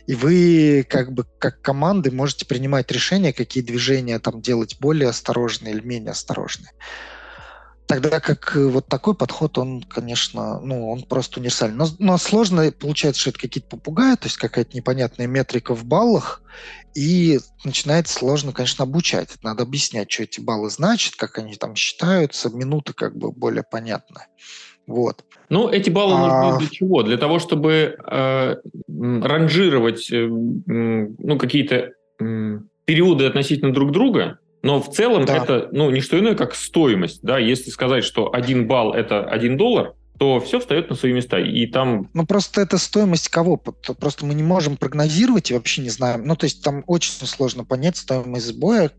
[0.08, 5.74] И вы как бы как команды можете принимать решения, какие движения там делать более осторожные
[5.74, 6.72] или менее осторожные.
[7.88, 11.78] Тогда как э, вот такой подход, он, конечно, ну, он просто универсальный.
[11.78, 16.42] Но, но сложно получается, что это какие-то попугаи, то есть какая-то непонятная метрика в баллах,
[16.96, 19.30] и начинается сложно, конечно, обучать.
[19.44, 24.22] Надо объяснять, что эти баллы значат, как они там считаются, минуты как бы более понятны.
[24.88, 25.24] Вот.
[25.50, 26.44] Ну, эти баллы а...
[26.44, 27.04] нужны для чего?
[27.04, 28.56] Для того, чтобы э,
[28.88, 35.38] ранжировать э, ну, какие-то э, периоды относительно друг друга, но в целом да.
[35.38, 37.20] это ну, не что иное, как стоимость.
[37.22, 37.38] Да?
[37.38, 41.38] Если сказать, что один балл– это один доллар, то все встает на свои места.
[41.38, 42.10] И там...
[42.16, 43.58] Ну, просто это стоимость кого?
[43.58, 46.26] Просто мы не можем прогнозировать и вообще не знаем.
[46.26, 48.90] Ну, то есть там очень сложно понять стоимость сбоя,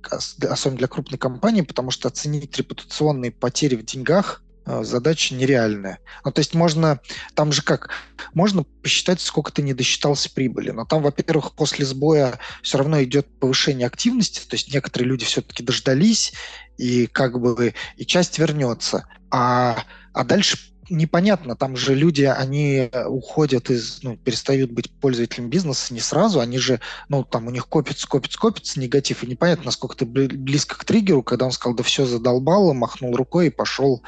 [0.48, 5.98] особенно для крупной компании, потому что оценить репутационные потери в деньгах задача нереальная.
[6.24, 7.00] Ну, то есть можно,
[7.34, 7.90] там же как,
[8.34, 13.26] можно посчитать, сколько ты не досчитался прибыли, но там, во-первых, после сбоя все равно идет
[13.38, 16.32] повышение активности, то есть некоторые люди все-таки дождались,
[16.78, 19.06] и как бы и часть вернется.
[19.30, 20.58] А, а дальше
[20.90, 26.58] непонятно, там же люди, они уходят из, ну, перестают быть пользователями бизнеса не сразу, они
[26.58, 30.84] же, ну, там у них копится, копится, копится негатив, и непонятно, насколько ты близко к
[30.84, 34.02] триггеру, когда он сказал, да все задолбало, махнул рукой и пошел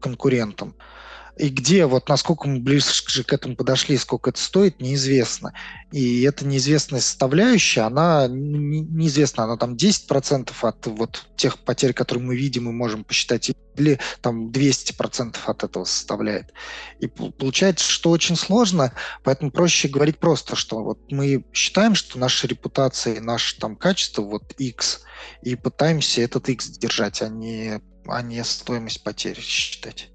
[0.00, 0.74] конкурентам.
[1.38, 5.54] И где, вот насколько мы ближе к этому подошли, сколько это стоит, неизвестно.
[5.92, 12.36] И эта неизвестная составляющая, она неизвестна, она там 10% от вот тех потерь, которые мы
[12.36, 16.52] видим и можем посчитать, или там 200% от этого составляет.
[16.98, 22.48] И получается, что очень сложно, поэтому проще говорить просто, что вот мы считаем, что наша
[22.48, 25.02] репутация и наше там качество вот X,
[25.42, 30.10] и пытаемся этот X держать, а не а не стоимость потерь считать.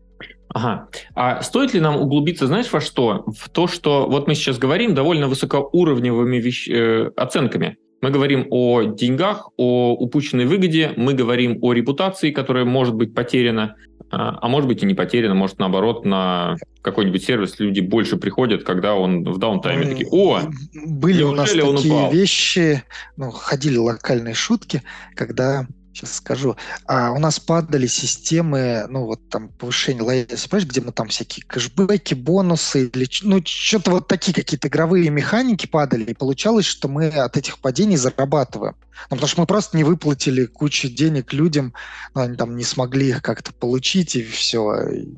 [0.49, 0.88] Ага.
[1.15, 3.25] А стоит ли нам углубиться, знаешь, во что?
[3.25, 6.67] В то, что вот мы сейчас говорим довольно высокоуровневыми вещ...
[6.69, 7.77] э, оценками.
[8.01, 13.77] Мы говорим о деньгах, о упущенной выгоде, мы говорим о репутации, которая может быть потеряна,
[14.12, 18.63] а, а может быть и не потеряна, может наоборот на какой-нибудь сервис люди больше приходят,
[18.63, 20.41] когда он в даунтайме такие, о,
[20.86, 22.84] были у нас такие вещи,
[23.15, 24.84] ну, ходили локальные шутки,
[25.15, 26.58] когда сейчас скажу.
[26.86, 31.45] А у нас падали системы, ну вот там повышение лояльности, понимаешь, где мы там всякие
[31.45, 37.08] кэшбэки, бонусы, или, ну что-то вот такие какие-то игровые механики падали, и получалось, что мы
[37.08, 38.75] от этих падений зарабатываем.
[39.10, 41.73] Ну, потому что мы просто не выплатили кучу денег людям,
[42.13, 44.89] ну, они там не смогли их как-то получить, и все.
[44.89, 45.17] И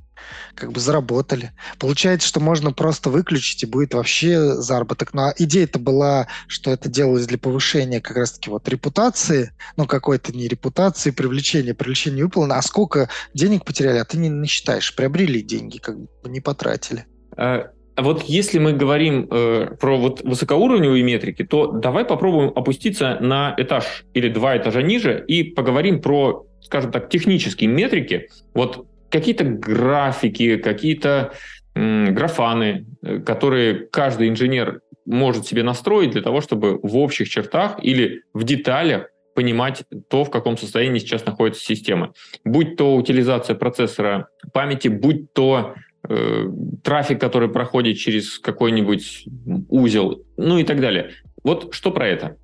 [0.55, 1.51] как бы заработали.
[1.79, 5.13] Получается, что можно просто выключить, и будет вообще заработок.
[5.13, 10.47] Но идея-то была, что это делалось для повышения как раз-таки вот репутации, ну, какой-то не
[10.47, 12.57] репутации, привлечения, привлечения выполнено.
[12.57, 14.95] А сколько денег потеряли, а ты не насчитаешь.
[14.95, 17.05] Приобрели деньги, как бы не потратили.
[17.37, 23.17] А, а вот если мы говорим э, про вот высокоуровневые метрики, то давай попробуем опуститься
[23.21, 28.29] на этаж или два этажа ниже и поговорим про, скажем так, технические метрики.
[28.53, 28.85] Вот
[29.15, 31.31] какие-то графики, какие-то
[31.73, 38.23] графаны, э, которые каждый инженер может себе настроить для того, чтобы в общих чертах или
[38.33, 42.13] в деталях понимать то, в каком состоянии сейчас находится система.
[42.43, 45.75] Будь то утилизация процессора памяти, будь то
[46.09, 46.45] э,
[46.83, 49.27] трафик, который проходит через какой-нибудь
[49.69, 51.11] узел, ну и так далее.
[51.43, 52.37] Вот что про это?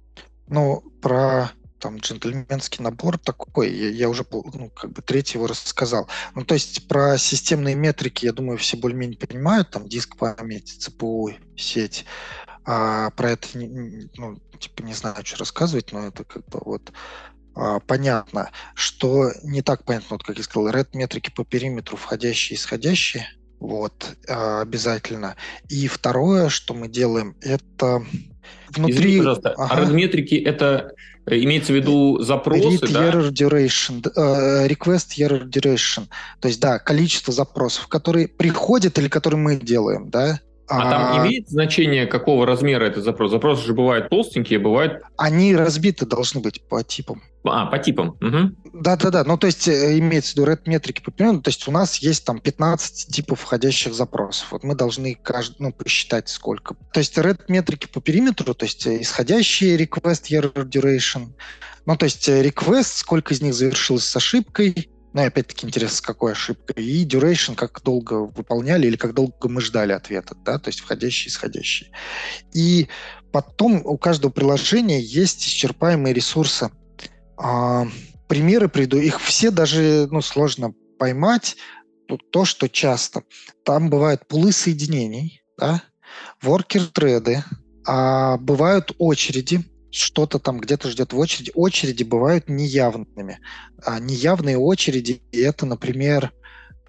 [0.47, 6.07] Ну, про там джентльменский набор такой, я, я уже ну, как бы третий его рассказал.
[6.35, 11.33] Ну, то есть про системные метрики, я думаю, все более-менее понимают, там диск память, ЦПУ,
[11.57, 12.05] сеть.
[12.63, 16.91] А про это, ну, типа, не знаю, что рассказывать, но это как бы вот
[17.55, 22.55] а, понятно, что не так понятно, вот как я сказал, red метрики по периметру, входящие
[22.55, 23.27] и исходящие,
[23.59, 25.35] вот, а, обязательно.
[25.67, 28.05] И второе, что мы делаем, это
[28.69, 28.95] внутри...
[28.95, 29.73] Извини, пожалуйста, ага.
[29.73, 30.93] а red метрики это
[31.27, 33.09] имеется в виду запросы, Read да?
[33.09, 36.07] error duration, uh, request error duration.
[36.39, 40.39] То есть, да, количество запросов, которые приходят или которые мы делаем, да,
[40.79, 43.31] а, там а, имеет значение, какого размера этот запрос?
[43.31, 45.01] Запросы же бывают толстенькие, бывают...
[45.17, 47.21] Они разбиты должны быть по типам.
[47.43, 48.17] А, по типам.
[48.73, 49.23] Да-да-да.
[49.23, 51.41] Ну, то есть э, имеется в виду red метрики по периоду.
[51.41, 54.51] То есть у нас есть там 15 типов входящих запросов.
[54.51, 56.75] Вот мы должны каждый, ну, посчитать сколько.
[56.93, 61.29] То есть red метрики по периметру, то есть э, исходящие request error duration.
[61.85, 65.97] Ну, то есть э, request, сколько из них завершилось с ошибкой, ну и опять-таки интересно,
[65.97, 66.83] с какой ошибкой.
[66.83, 71.29] И duration, как долго выполняли или как долго мы ждали ответа, да, то есть входящий,
[71.29, 71.91] исходящий.
[72.53, 72.87] И
[73.31, 76.69] потом у каждого приложения есть исчерпаемые ресурсы.
[77.37, 77.87] А,
[78.27, 81.57] примеры приду, их все даже ну, сложно поймать.
[82.31, 83.23] То, что часто.
[83.63, 85.81] Там бывают пулы соединений, да,
[86.41, 87.43] воркер-треды,
[87.85, 91.51] а бывают очереди, что-то там где-то ждет в очереди.
[91.53, 93.39] Очереди бывают неявными.
[93.83, 96.31] А неявные очереди– это, например,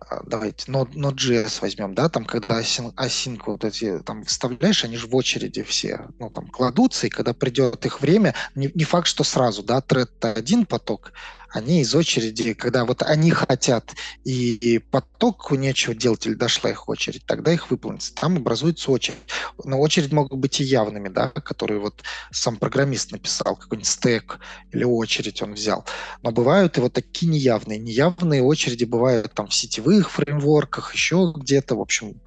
[0.09, 5.07] а, давайте Node.js возьмем, да, там, когда async, async вот эти там вставляешь, они же
[5.07, 9.25] в очереди все, ну, там, кладутся, и когда придет их время, не, не факт, что
[9.25, 11.13] сразу, да, тред-то один поток,
[11.53, 16.89] они из очереди, когда вот они хотят, и, и потоку нечего делать, или дошла их
[16.89, 18.15] очередь, тогда их выполнится.
[18.15, 19.19] Там образуется очередь.
[19.65, 24.39] Но очередь могут быть и явными, да, которые вот сам программист написал, какой-нибудь стек
[24.73, 25.85] или очередь он взял.
[26.23, 27.79] Но бывают и вот такие неявные.
[27.79, 32.21] Неявные очереди бывают там в сетевых фреймворках, еще где-то, в общем,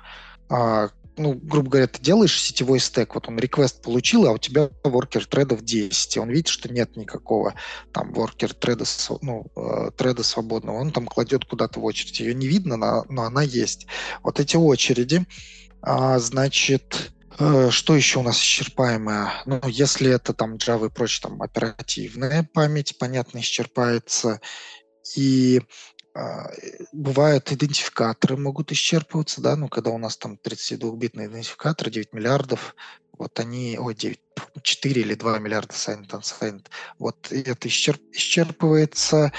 [0.49, 4.69] а, ну, грубо говоря, ты делаешь сетевой стек, вот он request получил, а у тебя
[4.83, 7.53] worker тредов 10, и он видит, что нет никакого
[7.91, 8.85] там worker треда,
[9.21, 12.19] ну, э, треда свободного, он там кладет куда-то в очередь.
[12.19, 13.87] Ее не видно, но, она есть.
[14.23, 15.25] Вот эти очереди,
[15.81, 19.31] а, значит, э, что еще у нас исчерпаемое?
[19.45, 24.41] Ну, если это там Java и прочее, там оперативная память, понятно, исчерпается.
[25.15, 25.61] И
[26.93, 32.75] бывают идентификаторы могут исчерпываться, да, ну, когда у нас там 32-битный идентификатор, 9 миллиардов,
[33.17, 34.19] вот они, ой, 9,
[34.61, 36.65] 4 или 2 миллиарда signed unsigned,
[36.99, 39.31] вот это исчерп, исчерпывается,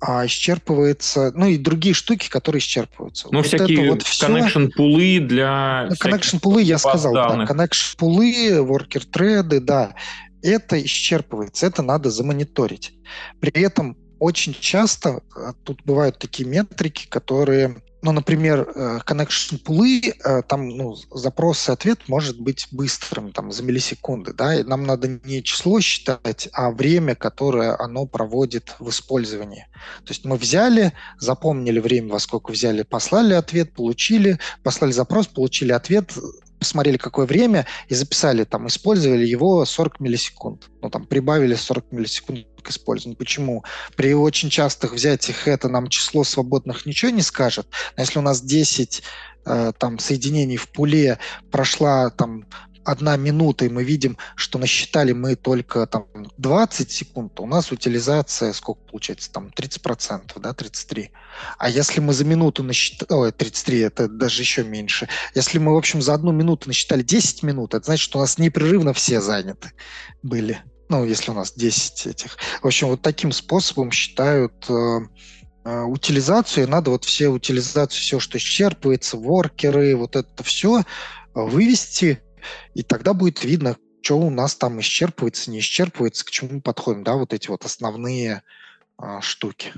[0.00, 3.28] а исчерпывается, ну и другие штуки, которые исчерпываются.
[3.30, 5.88] Ну, вот всякие вот connection пулы для...
[5.88, 7.48] Ну, connection пулы я сказал, данных.
[7.48, 9.94] да, connection пулы, worker треды, да,
[10.42, 12.94] это исчерпывается, это надо замониторить.
[13.40, 20.00] При этом очень часто э, тут бывают такие метрики, которые, ну, например, э, connection пулы,
[20.00, 24.84] э, там, ну, запрос и ответ может быть быстрым, там, за миллисекунды, да, и нам
[24.84, 29.66] надо не число считать, а время, которое оно проводит в использовании.
[30.04, 35.72] То есть мы взяли, запомнили время, во сколько взяли, послали ответ, получили, послали запрос, получили
[35.72, 36.12] ответ,
[36.66, 40.68] посмотрели, какое время, и записали, там, использовали его 40 миллисекунд.
[40.82, 43.16] Ну, там, прибавили 40 миллисекунд к использованию.
[43.16, 43.64] Почему?
[43.94, 47.68] При очень частых взятиях это нам число свободных ничего не скажет.
[47.96, 49.02] Но если у нас 10
[49.46, 51.20] э, там, соединений в пуле
[51.52, 52.46] прошла там
[52.86, 56.06] одна минута, и мы видим, что насчитали мы только там
[56.38, 59.30] 20 секунд, у нас утилизация сколько получается?
[59.32, 61.10] Там 30%, да, 33.
[61.58, 65.08] А если мы за минуту насчитали, ой, 33, это даже еще меньше.
[65.34, 68.38] Если мы, в общем, за одну минуту насчитали 10 минут, это значит, что у нас
[68.38, 69.72] непрерывно все заняты
[70.22, 70.62] были.
[70.88, 72.38] Ну, если у нас 10 этих.
[72.62, 74.98] В общем, вот таким способом считают э,
[75.64, 76.68] э, утилизацию.
[76.68, 80.84] Надо вот все утилизацию, все, что исчерпывается, воркеры, вот это все
[81.34, 82.20] вывести
[82.74, 87.02] и тогда будет видно, что у нас там исчерпывается, не исчерпывается, к чему мы подходим,
[87.02, 88.42] да, вот эти вот основные
[88.98, 89.72] а, штуки.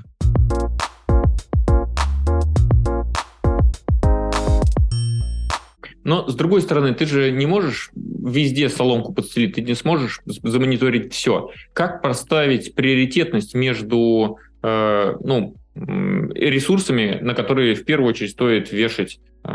[6.03, 11.13] Но, с другой стороны, ты же не можешь везде соломку подстелить, ты не сможешь замониторить
[11.13, 11.49] все.
[11.73, 19.49] Как поставить приоритетность между э, ну, ресурсами, на которые в первую очередь стоит вешать э,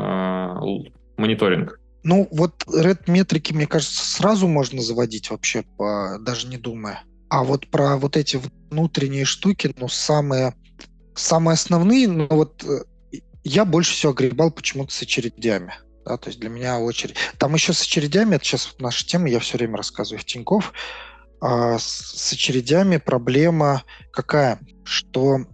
[1.17, 1.81] мониторинг?
[2.05, 7.03] Ну, вот red метрики, мне кажется, сразу можно заводить вообще, по, даже не думая.
[7.31, 8.39] А вот про вот эти
[8.71, 10.55] внутренние штуки, ну, самые,
[11.15, 12.85] самые основные, ну, вот э,
[13.43, 15.75] я больше всего огребал почему-то с очередями.
[16.05, 17.17] Да, то есть для меня очередь.
[17.39, 20.73] Там еще с очередями, это сейчас вот наша тема, я все время рассказываю в Тинькофф,
[21.41, 23.83] А с очередями проблема
[24.13, 24.61] какая?
[24.85, 25.47] Что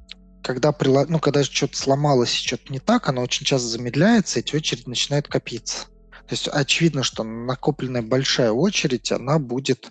[0.43, 1.09] когда, прилад...
[1.09, 5.87] ну, когда что-то сломалось, что-то не так, оно очень часто замедляется, эти очереди начинают копиться.
[6.31, 9.91] То есть очевидно, что накопленная большая очередь, она будет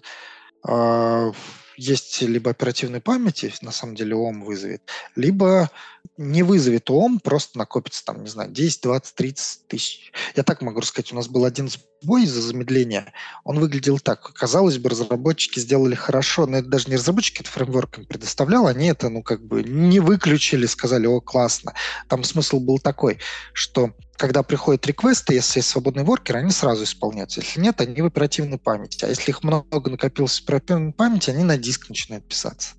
[0.66, 1.32] э,
[1.76, 4.82] есть либо оперативной памяти, на самом деле ОМ вызовет,
[5.18, 5.70] либо
[6.16, 10.14] не вызовет ОМ, просто накопится там, не знаю, 10, 20, 30 тысяч.
[10.34, 11.70] Я так могу рассказать, у нас был один
[12.02, 13.14] сбой из-за замедления.
[13.44, 14.34] Он выглядел так.
[14.34, 18.88] Казалось бы, разработчики сделали хорошо, но это даже не разработчики, это фреймворк им предоставлял, они
[18.88, 21.74] это, ну, как бы не выключили, сказали, о, классно.
[22.08, 23.20] Там смысл был такой,
[23.54, 27.42] что когда приходят реквесты, если есть свободный воркер, они сразу исполняются.
[27.42, 29.06] Если нет, они в оперативной памяти.
[29.06, 32.72] А если их много накопилось в оперативной памяти, они на диск начинают писаться.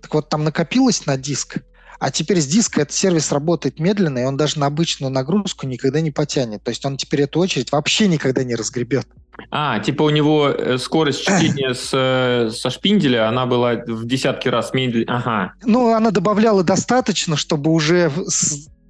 [0.00, 1.58] Так вот, там накопилось на диск,
[2.00, 6.00] а теперь с диска этот сервис работает медленно, и он даже на обычную нагрузку никогда
[6.00, 6.64] не потянет.
[6.64, 9.06] То есть он теперь эту очередь вообще никогда не разгребет.
[9.50, 14.48] А, типа у него э, скорость чтения с, э, со шпинделя, она была в десятки
[14.48, 15.08] раз медленнее.
[15.08, 15.52] Ага.
[15.62, 18.10] Ну, она добавляла достаточно, чтобы уже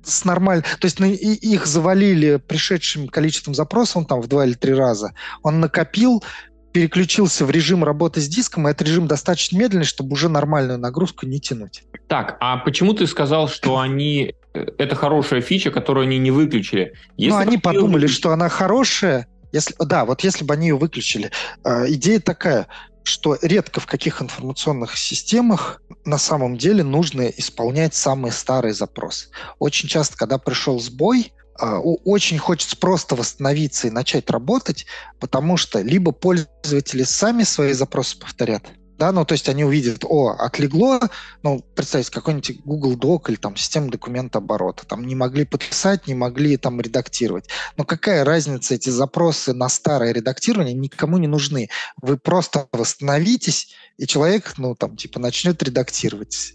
[0.02, 0.62] с нормаль...
[0.62, 5.14] То есть ну, их завалили пришедшим количеством запросов, он там в два или три раза.
[5.42, 6.22] Он накопил,
[6.72, 11.26] переключился в режим работы с диском, и этот режим достаточно медленный, чтобы уже нормальную нагрузку
[11.26, 11.84] не тянуть.
[12.10, 16.94] Так, а почему ты сказал, что они э, это хорошая фича, которую они не выключили?
[17.16, 18.18] Если ну, они подумали, выключили...
[18.18, 19.28] что она хорошая.
[19.52, 21.30] Если, да, вот если бы они ее выключили.
[21.64, 22.66] Э, идея такая
[23.02, 29.30] что редко в каких информационных системах на самом деле нужно исполнять самый старый запрос.
[29.58, 34.86] Очень часто, когда пришел сбой, а, очень хочется просто восстановиться и начать работать,
[35.18, 38.64] потому что либо пользователи сами свои запросы повторят,
[39.00, 41.00] да, ну, то есть они увидят, о, отлегло,
[41.42, 46.12] ну, представьте, какой-нибудь Google Doc или там система документа оборота, там не могли подписать, не
[46.12, 47.48] могли там редактировать.
[47.78, 51.70] Но какая разница, эти запросы на старое редактирование никому не нужны.
[52.02, 56.52] Вы просто восстановитесь, и человек, ну, там, типа, начнет редактировать.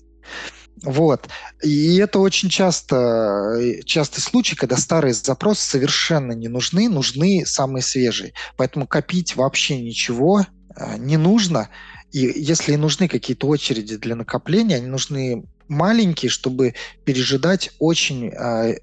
[0.84, 1.28] Вот.
[1.64, 7.82] И это очень часто, э, частый случай, когда старые запросы совершенно не нужны, нужны самые
[7.82, 8.34] свежие.
[8.56, 10.42] Поэтому копить вообще ничего
[10.76, 11.70] э, не нужно.
[12.16, 18.78] И если нужны какие-то очереди для накопления, они нужны маленькие, чтобы пережидать очень э,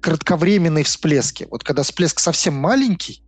[0.00, 1.46] кратковременные всплески.
[1.48, 3.22] Вот когда всплеск совсем маленький,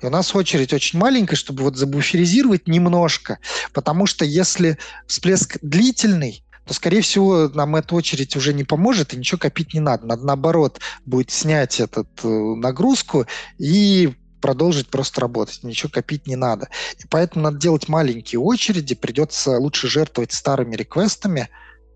[0.00, 3.40] и у нас очередь очень маленькая, чтобы вот забуферизировать немножко,
[3.72, 4.78] потому что если
[5.08, 9.80] всплеск длительный, то, скорее всего, нам эта очередь уже не поможет, и ничего копить не
[9.80, 10.06] надо.
[10.06, 13.26] Надо, наоборот, будет снять эту э, нагрузку
[13.58, 14.14] и
[14.44, 16.68] продолжить просто работать, ничего копить не надо.
[16.98, 21.48] И поэтому надо делать маленькие очереди, придется лучше жертвовать старыми реквестами,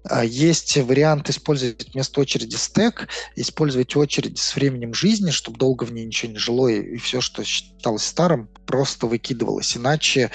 [0.08, 5.92] а, есть вариант использовать вместо очереди стек, использовать очередь с временем жизни, чтобы долго в
[5.92, 9.76] ней ничего не жило, и, все, что считалось старым, просто выкидывалось.
[9.76, 10.30] Иначе,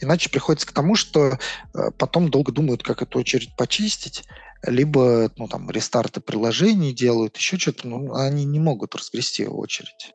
[0.00, 1.40] иначе приходится к тому, что
[1.74, 4.22] э, потом долго думают, как эту очередь почистить,
[4.62, 10.12] либо ну, там, рестарты приложений делают, еще что-то, но они не могут разгрести очередь.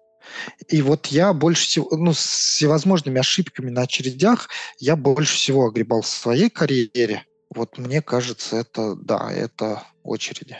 [0.67, 2.19] И вот я больше всего, ну, с
[2.55, 7.25] всевозможными ошибками на очередях я больше всего огребал в своей карьере.
[7.53, 10.57] Вот мне кажется, это, да, это очереди.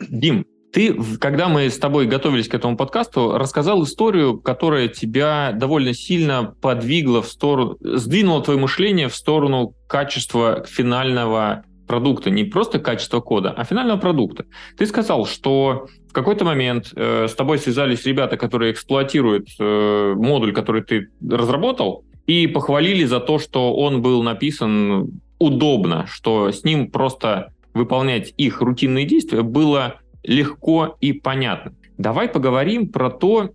[0.00, 5.94] Дим, ты, когда мы с тобой готовились к этому подкасту, рассказал историю, которая тебя довольно
[5.94, 13.20] сильно подвигла в сторону, сдвинула твое мышление в сторону качества финального продукта, не просто качества
[13.20, 14.44] кода, а финального продукта.
[14.76, 20.52] Ты сказал, что в какой-то момент э, с тобой связались ребята, которые эксплуатируют э, модуль,
[20.52, 26.90] который ты разработал, и похвалили за то, что он был написан удобно, что с ним
[26.90, 31.74] просто выполнять их рутинные действия было легко и понятно.
[31.98, 33.50] Давай поговорим про то,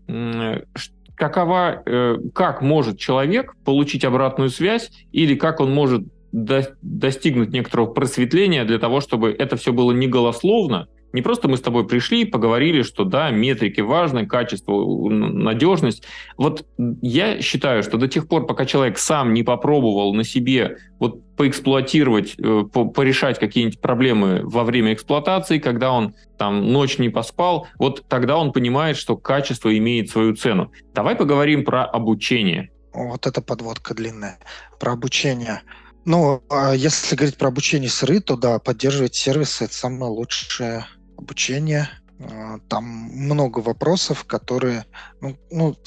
[1.15, 7.87] какова, э, как может человек получить обратную связь или как он может до, достигнуть некоторого
[7.93, 12.25] просветления для того, чтобы это все было не голословно, не просто мы с тобой пришли,
[12.25, 16.03] поговорили, что да, метрики важны, качество, надежность.
[16.37, 16.65] Вот
[17.01, 22.35] я считаю, что до тех пор, пока человек сам не попробовал на себе вот поэксплуатировать,
[22.37, 28.03] э, по, порешать какие-нибудь проблемы во время эксплуатации, когда он там ночь не поспал, вот
[28.07, 30.71] тогда он понимает, что качество имеет свою цену.
[30.93, 32.69] Давай поговорим про обучение.
[32.93, 34.37] Вот это подводка длинная.
[34.79, 35.61] Про обучение.
[36.09, 41.87] Ну, а если говорить про обучение сыры, то да, поддерживать сервисы– это самое лучшее обучение.
[42.19, 44.87] А, там много вопросов, которые,
[45.21, 45.77] ну, ну,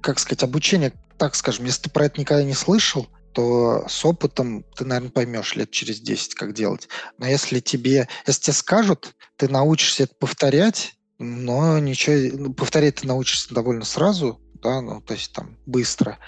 [0.00, 4.64] как сказать, обучение, так скажем, если ты про это никогда не слышал, то с опытом
[4.74, 6.88] ты, наверное, поймешь лет через 10, как делать.
[7.18, 13.06] Но если тебе, если тебе скажут, ты научишься это повторять, но ничего, ну, повторять ты
[13.06, 16.18] научишься довольно сразу, да, ну, то есть там быстро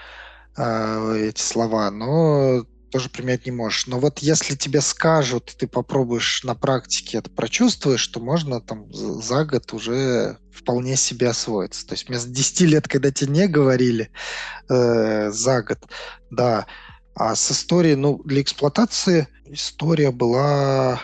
[0.56, 3.86] э, эти слова, но тоже применять не можешь.
[3.86, 9.44] Но вот если тебе скажут, ты попробуешь на практике это прочувствуешь, то можно там за
[9.44, 11.86] год уже вполне себе освоиться.
[11.86, 14.10] То есть вместо 10 лет, когда тебе не говорили
[14.68, 15.78] э, за год,
[16.30, 16.66] да.
[17.14, 21.00] А с историей, ну, для эксплуатации история была...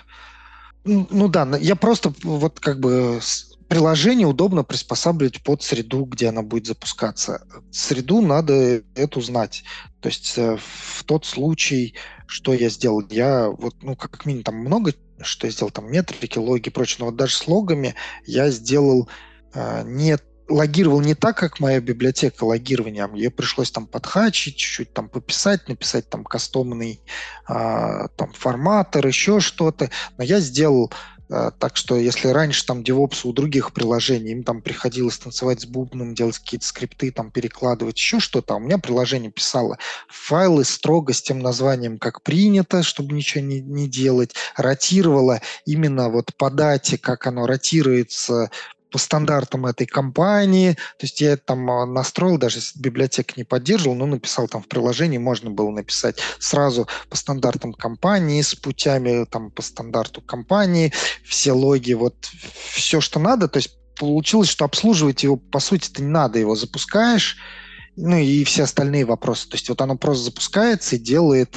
[0.84, 3.20] Ну да, я просто вот как бы
[3.69, 7.47] приложение удобно приспосабливать под среду, где она будет запускаться.
[7.71, 9.64] Среду надо эту знать.
[10.01, 11.95] То есть э, в тот случай,
[12.27, 16.39] что я сделал, я вот, ну, как минимум, там много что я сделал, там метрики,
[16.39, 17.95] логи и прочее, но вот даже с логами
[18.27, 19.09] я сделал
[19.55, 23.07] э, не логировал не так, как моя библиотека логирования.
[23.09, 27.01] Мне пришлось там подхачить, чуть-чуть там пописать, написать там кастомный
[27.49, 29.91] э, там форматор, еще что-то.
[30.19, 30.93] Но я сделал
[31.29, 36.14] так что если раньше там DevOps у других приложений, им там приходилось танцевать с бубном,
[36.14, 41.22] делать какие-то скрипты, там перекладывать еще что-то, а у меня приложение писало файлы строго с
[41.22, 47.27] тем названием, как принято, чтобы ничего не, не делать, ротировало именно вот по дате, как
[47.27, 48.51] оно ротируется
[48.91, 50.72] по стандартам этой компании.
[50.72, 54.68] То есть я там а, настроил, даже если библиотека не поддерживал, но написал там в
[54.68, 60.93] приложении, можно было написать сразу по стандартам компании, с путями там по стандарту компании,
[61.24, 62.14] все логи, вот
[62.70, 63.49] все, что надо.
[63.49, 67.37] То есть получилось, что обслуживать его, по сути, это не надо, его запускаешь,
[67.97, 69.49] ну и все остальные вопросы.
[69.49, 71.57] То есть вот оно просто запускается и делает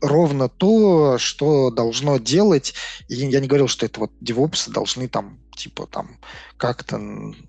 [0.00, 2.74] ровно то, что должно делать.
[3.08, 6.18] И я не говорил, что это вот девопсы должны там типа там
[6.56, 6.98] как-то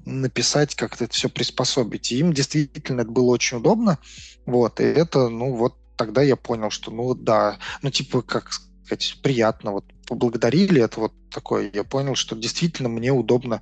[0.05, 2.11] написать, как-то это все приспособить.
[2.11, 3.97] И им действительно это было очень удобно.
[4.45, 9.17] Вот, и это, ну вот тогда я понял, что ну да, ну типа как сказать,
[9.23, 13.61] приятно, вот поблагодарили, это вот такое, я понял, что действительно мне удобно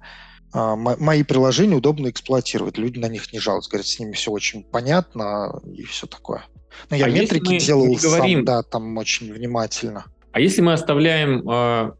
[0.53, 4.63] а, мои приложения удобно эксплуатировать, люди на них не жалуются, говорят, с ними все очень
[4.63, 6.45] понятно и все такое.
[6.89, 10.05] Но я а метрики делал говорим, сам, да, там очень внимательно.
[10.31, 11.91] А если мы оставляем э,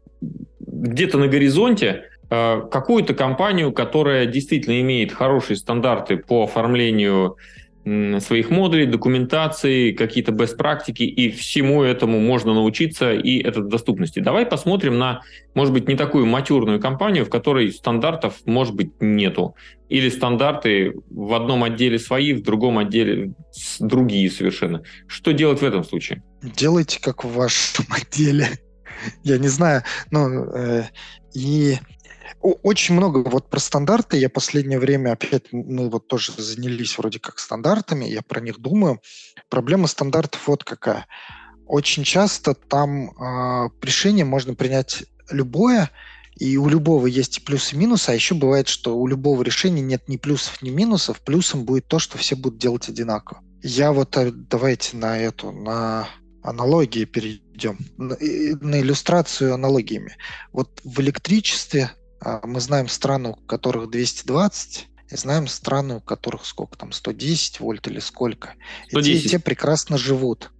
[0.60, 2.10] где-то на горизонте
[2.70, 7.36] какую-то компанию, которая действительно имеет хорошие стандарты по оформлению
[7.84, 14.20] своих модулей, документации, какие-то best практики, и всему этому можно научиться, и это доступности.
[14.20, 15.20] Давай посмотрим на,
[15.54, 19.54] может быть, не такую матюрную компанию, в которой стандартов, может быть, нету.
[19.90, 23.34] Или стандарты в одном отделе свои, в другом отделе
[23.80, 24.82] другие совершенно.
[25.06, 26.22] Что делать в этом случае?
[26.42, 28.48] Делайте как в вашем отделе.
[29.24, 30.84] Я не знаю, ну, э,
[31.34, 31.76] и
[32.40, 34.18] очень много вот про стандарты.
[34.18, 39.00] Я последнее время опять, мы вот тоже занялись вроде как стандартами, я про них думаю.
[39.48, 41.06] Проблема стандартов вот какая.
[41.66, 45.90] Очень часто там э, решение можно принять любое,
[46.36, 49.80] и у любого есть и плюсы, и минусы, а еще бывает, что у любого решения
[49.80, 51.20] нет ни плюсов, ни минусов.
[51.20, 53.40] Плюсом будет то, что все будут делать одинаково.
[53.62, 56.08] Я вот э, давайте на эту, на
[56.42, 60.16] аналогии перейдем, на, на иллюстрацию аналогиями.
[60.52, 61.92] Вот в электричестве
[62.42, 67.86] мы знаем страны, у которых 220, и знаем страны, у которых сколько там, 110 вольт
[67.86, 68.54] или сколько.
[68.88, 69.08] 110.
[69.08, 70.50] И те, и те прекрасно живут.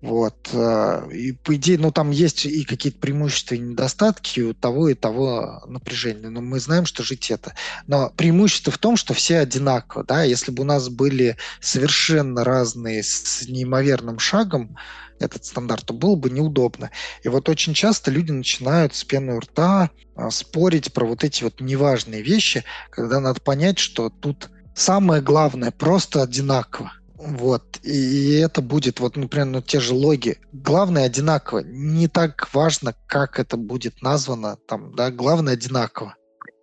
[0.00, 0.48] Вот.
[0.54, 4.94] А, и по идее, ну там есть и какие-то преимущества и недостатки у того и
[4.94, 6.30] того напряжения.
[6.30, 7.54] Но мы знаем, что жить это.
[7.86, 10.04] Но преимущество в том, что все одинаково.
[10.04, 10.22] Да?
[10.22, 14.76] Если бы у нас были совершенно разные с неимоверным шагом,
[15.20, 16.90] этот стандарт, то было бы неудобно.
[17.22, 21.44] И вот очень часто люди начинают с пены у рта а, спорить про вот эти
[21.44, 26.92] вот неважные вещи, когда надо понять, что тут самое главное просто одинаково.
[27.14, 27.78] Вот.
[27.82, 30.38] И это будет, вот, например, ну, те же логи.
[30.52, 31.60] Главное одинаково.
[31.60, 34.56] Не так важно, как это будет названо.
[34.66, 36.14] Там, да, главное одинаково.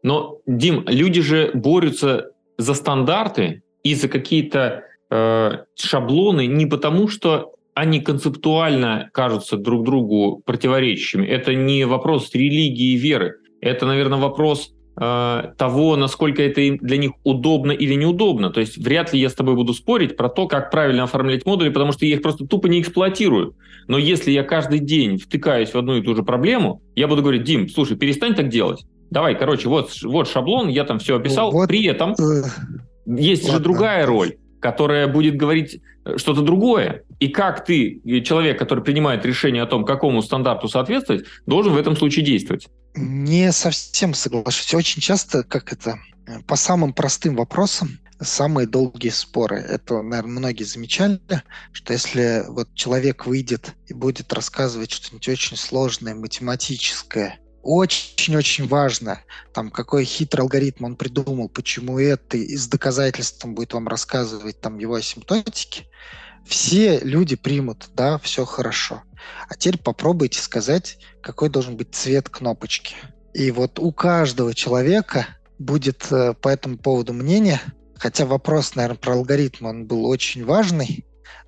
[0.01, 7.53] Но, Дим, люди же борются за стандарты и за какие-то э, шаблоны не потому, что
[7.77, 11.27] они концептуально кажутся друг другу противоречащими.
[11.27, 13.35] Это не вопрос религии и веры.
[13.61, 18.49] Это, наверное, вопрос э, того, насколько это для них удобно или неудобно.
[18.49, 21.69] То есть вряд ли я с тобой буду спорить про то, как правильно оформлять модули,
[21.69, 23.55] потому что я их просто тупо не эксплуатирую.
[23.87, 27.43] Но если я каждый день втыкаюсь в одну и ту же проблему, я буду говорить,
[27.43, 28.85] Дим, слушай, перестань так делать.
[29.11, 31.51] Давай, короче, вот, вот шаблон, я там все описал.
[31.51, 32.41] Вот, При этом э,
[33.05, 33.57] есть ладно.
[33.59, 35.79] же другая роль которая будет говорить
[36.15, 37.03] что-то другое.
[37.19, 41.95] И как ты, человек, который принимает решение о том, какому стандарту соответствовать, должен в этом
[41.95, 42.67] случае действовать?
[42.95, 44.73] Не совсем соглашусь.
[44.73, 45.99] Очень часто, как это,
[46.47, 49.57] по самым простым вопросам самые долгие споры.
[49.57, 51.19] Это, наверное, многие замечали,
[51.71, 59.19] что если вот человек выйдет и будет рассказывать что-нибудь очень сложное, математическое, очень-очень важно,
[59.53, 64.77] там, какой хитрый алгоритм он придумал, почему это, и с доказательством будет вам рассказывать там
[64.77, 65.85] его асимптотики,
[66.47, 69.03] все люди примут, да, все хорошо.
[69.49, 72.95] А теперь попробуйте сказать, какой должен быть цвет кнопочки.
[73.33, 75.27] И вот у каждого человека
[75.59, 77.61] будет э, по этому поводу мнение,
[77.95, 81.05] хотя вопрос, наверное, про алгоритм, он был очень важный,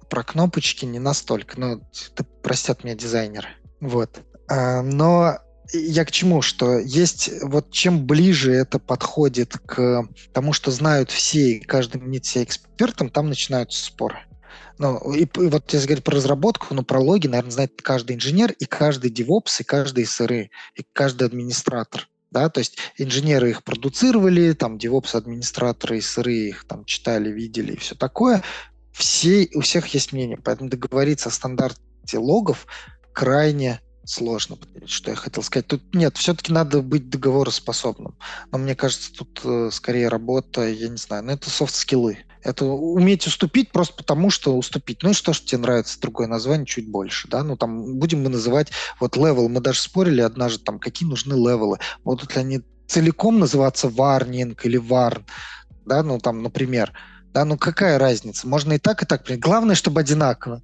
[0.09, 1.81] про кнопочки не настолько, но
[2.11, 3.49] это простят меня дизайнеры.
[3.79, 4.21] Вот.
[4.49, 5.37] А, но
[5.71, 11.51] я к чему, что есть, вот чем ближе это подходит к тому, что знают все,
[11.51, 14.17] и каждый мнит себя экспертом, там начинаются споры.
[14.79, 18.53] Ну, и, и вот если говорить про разработку, ну, про логи, наверное, знает каждый инженер,
[18.53, 22.07] и каждый DevOps, и каждый SRE, и каждый администратор.
[22.31, 27.77] Да, то есть инженеры их продуцировали, там, DevOps, администраторы, SRE их там читали, видели и
[27.77, 28.41] все такое.
[28.93, 32.65] Все, у всех есть мнение, поэтому договориться о стандарте логов
[33.11, 35.67] крайне сложно, что я хотел сказать.
[35.67, 38.17] Тут нет, все-таки надо быть договороспособным.
[38.51, 42.19] Но мне кажется, тут э, скорее работа, я не знаю, ну это софт-скиллы.
[42.43, 45.03] Это уметь уступить просто потому, что уступить.
[45.03, 47.43] Ну и что, что тебе нравится другое название чуть больше, да?
[47.43, 49.49] Ну там будем мы называть вот level.
[49.49, 51.79] Мы даже спорили однажды, там, какие нужны level ы.
[52.03, 55.25] Будут ли они целиком называться warning или warn,
[55.85, 56.93] да, ну там, например,
[57.33, 58.47] да, ну какая разница?
[58.47, 59.25] Можно и так, и так.
[59.27, 60.61] Главное, чтобы одинаково.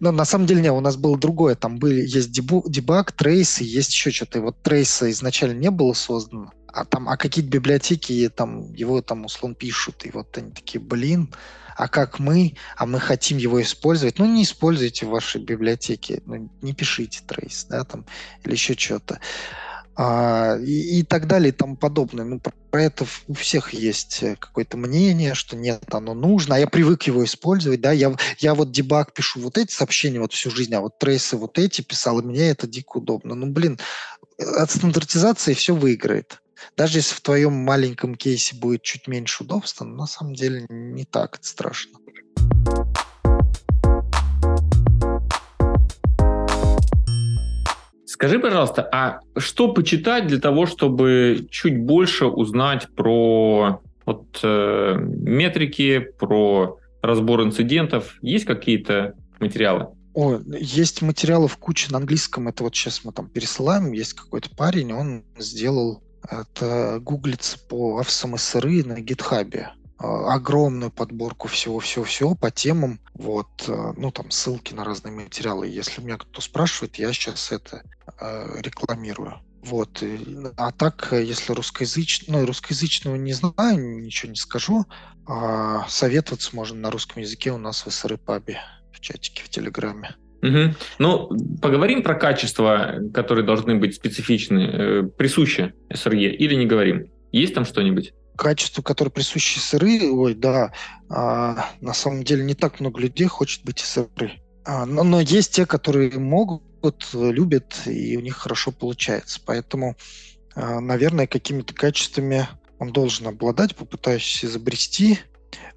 [0.00, 1.54] Но на самом деле нет, у нас было другое.
[1.54, 4.38] Там были, есть дебу, debug, trace ы, есть еще что-то.
[4.38, 6.50] И вот trace а изначально не было создано.
[6.72, 10.04] А там, а какие-то библиотеки там его там условно пишут.
[10.06, 11.32] И вот они такие, блин,
[11.76, 14.18] а как мы, а мы хотим его использовать.
[14.18, 18.04] Ну, не используйте в вашей библиотеке, ну, не пишите trace, да, там,
[18.44, 19.18] или еще что-то
[19.96, 22.24] а, и, и так далее и тому подобное.
[22.24, 26.58] Ну, про, про это у всех есть э, какое-то мнение, что нет, оно нужно, а
[26.58, 30.50] я привык его использовать, да, я, я вот дебаг пишу вот эти сообщения вот всю
[30.50, 33.34] жизнь, а вот трейсы вот эти писал, и мне это дико удобно.
[33.34, 33.78] Ну, блин,
[34.38, 36.40] от стандартизации все выиграет.
[36.76, 41.36] Даже если в твоем маленьком кейсе будет чуть меньше удобства, на самом деле не так
[41.36, 41.98] это страшно.
[48.06, 56.00] Скажи, пожалуйста, а что почитать для того, чтобы чуть больше узнать про вот, э, метрики,
[56.00, 58.18] про разбор инцидентов?
[58.20, 59.88] Есть какие-то материалы?
[60.12, 62.48] О, есть материалы в куче на английском.
[62.48, 63.92] Это вот сейчас мы там пересылаем.
[63.92, 69.70] Есть какой-то парень, он сделал это гуглится по авсам на гитхабе.
[70.02, 73.00] А, огромную подборку всего-всего-всего по темам.
[73.14, 75.68] Вот, э, ну, там ссылки на разные материалы.
[75.68, 77.82] Если меня кто спрашивает, я сейчас это
[78.18, 79.40] э, рекламирую.
[79.62, 80.02] Вот.
[80.56, 84.86] А так, если русскоязычного, ну, русскоязычного не знаю, ничего не скажу.
[85.26, 88.58] А советоваться можно на русском языке у нас в СРПАБе
[88.94, 90.16] в чатике в Телеграме.
[90.42, 90.74] Угу.
[90.98, 91.30] Ну,
[91.60, 97.06] поговорим про качества, которые должны быть специфичны, э, присущи СРЕ, или не говорим?
[97.32, 98.12] Есть там что-нибудь?
[98.40, 100.72] качества, которые присущи сыры, ой, да,
[101.10, 104.40] а, на самом деле не так много людей хочет быть сыры.
[104.64, 106.62] А, но, но есть те, которые могут,
[107.12, 109.40] любят, и у них хорошо получается.
[109.44, 109.94] Поэтому,
[110.54, 115.18] а, наверное, какими-то качествами он должен обладать, попытаясь изобрести.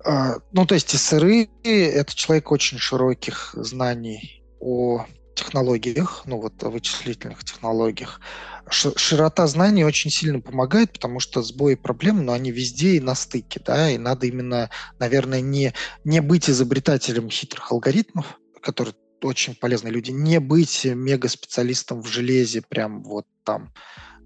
[0.06, 5.06] А, ну, то есть сыры– это человек очень широких знаний о
[5.36, 8.22] технологиях, ну вот о вычислительных технологиях,
[8.70, 13.62] широта знаний очень сильно помогает, потому что сбои проблем, но они везде и на стыке,
[13.64, 20.12] да, и надо именно, наверное, не, не быть изобретателем хитрых алгоритмов, которые очень полезные люди,
[20.12, 23.74] не быть мега-специалистом в железе прям вот там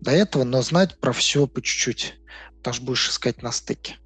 [0.02, 2.16] до этого, но знать про все по чуть-чуть,
[2.58, 3.98] потому что будешь искать на стыке.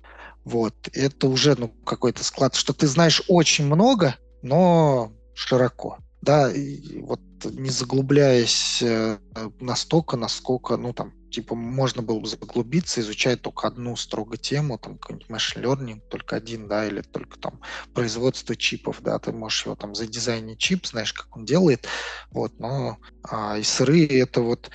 [0.44, 6.52] Вот, это уже ну, какой-то склад, что ты знаешь очень много, но широко да,
[7.00, 9.18] вот не заглубляясь э,
[9.60, 15.00] настолько, насколько, ну, там, типа, можно было бы заглубиться, изучать только одну строго тему, там,
[15.00, 17.60] какой-нибудь machine learning, только один, да, или только там
[17.96, 21.88] производство чипов, да, ты можешь его там задизайнить чип, знаешь, как он делает,
[22.30, 24.70] вот, но а, и сыры это вот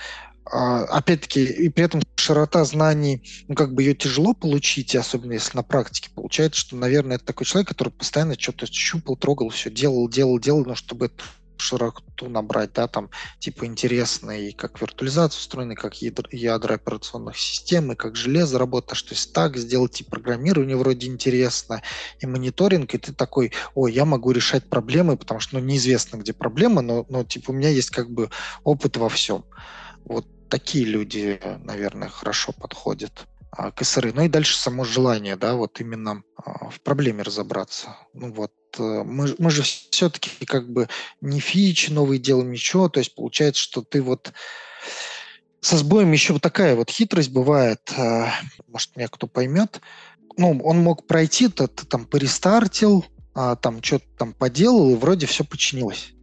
[0.51, 5.57] а, опять-таки, и при этом широта знаний, ну, как бы ее тяжело получить, особенно если
[5.57, 10.07] на практике получается, что, наверное, это такой человек, который постоянно что-то щупал, трогал, все делал,
[10.09, 11.23] делал, делал, но чтобы эту
[11.59, 17.91] широту набрать, да, там, типа, интересно, и как виртуализация устроена, как ядра, ядра операционных систем,
[17.91, 21.81] и как железо работает, что есть так сделать, и программирование вроде интересно,
[22.19, 26.33] и мониторинг, и ты такой, ой, я могу решать проблемы, потому что, ну, неизвестно, где
[26.33, 28.29] проблема, но, но типа, у меня есть, как бы,
[28.63, 29.45] опыт во всем.
[30.05, 34.11] Вот такие люди, наверное, хорошо подходят а, к СРИ.
[34.13, 37.97] Ну и дальше само желание, да, вот именно а, в проблеме разобраться.
[38.13, 40.87] Ну вот, мы, мы же все-таки как бы
[41.21, 44.33] не фичи новые делаем, ничего, то есть получается, что ты вот
[45.61, 48.31] со сбоем еще вот такая вот хитрость бывает, а,
[48.67, 49.81] может, меня кто поймет,
[50.37, 55.25] ну, он мог пройти, то ты там перестартил, а, там что-то там поделал, и вроде
[55.25, 56.13] все починилось.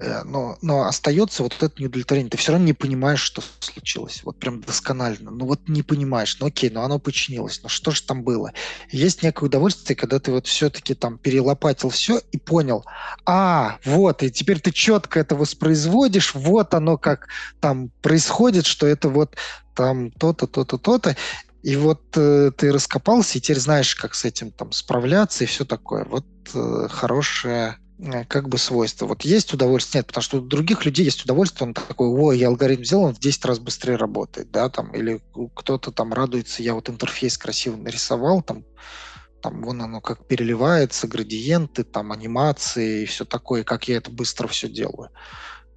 [0.00, 2.30] Э, но, но остается вот это неудовлетворение.
[2.30, 4.20] Ты все равно не понимаешь, что случилось.
[4.24, 5.30] Вот прям досконально.
[5.30, 6.36] Ну вот не понимаешь.
[6.40, 7.60] Ну окей, но оно починилось.
[7.62, 8.52] Ну что же там было?
[8.90, 12.84] Есть некое удовольствие, когда ты вот все-таки там перелопатил все и понял.
[13.26, 16.34] А, вот, и теперь ты четко это воспроизводишь.
[16.34, 17.28] Вот оно как
[17.60, 19.36] там происходит, что это вот
[19.74, 21.16] там то-то, то-то, то-то.
[21.62, 25.64] И вот э, ты раскопался, и теперь знаешь, как с этим там справляться и все
[25.64, 26.04] такое.
[26.04, 26.24] Вот
[26.54, 27.78] э, хорошее
[28.28, 29.06] как бы свойства.
[29.06, 32.48] Вот есть удовольствие, нет, потому что у других людей есть удовольствие, он такой, ой, я
[32.48, 35.20] алгоритм сделал, он в 10 раз быстрее работает, да, там, или
[35.54, 38.64] кто-то там радуется, я вот интерфейс красиво нарисовал, там,
[39.42, 44.46] там вон оно как переливается, градиенты, там анимации и все такое, как я это быстро
[44.48, 45.10] все делаю.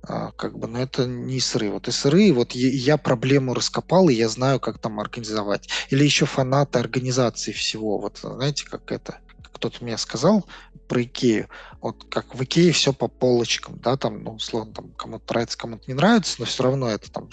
[0.03, 1.69] А, как бы, но это не сыры.
[1.69, 5.69] Вот и сыры, вот я проблему раскопал, и я знаю, как там организовать.
[5.91, 7.99] Или еще фанаты организации всего.
[7.99, 9.19] Вот знаете, как это,
[9.53, 10.47] кто-то мне сказал
[10.91, 11.47] про Икею,
[11.79, 15.83] вот как в Икее все по полочкам, да, там, ну, условно, там, кому-то нравится, кому-то
[15.87, 17.29] не нравится, но все равно это там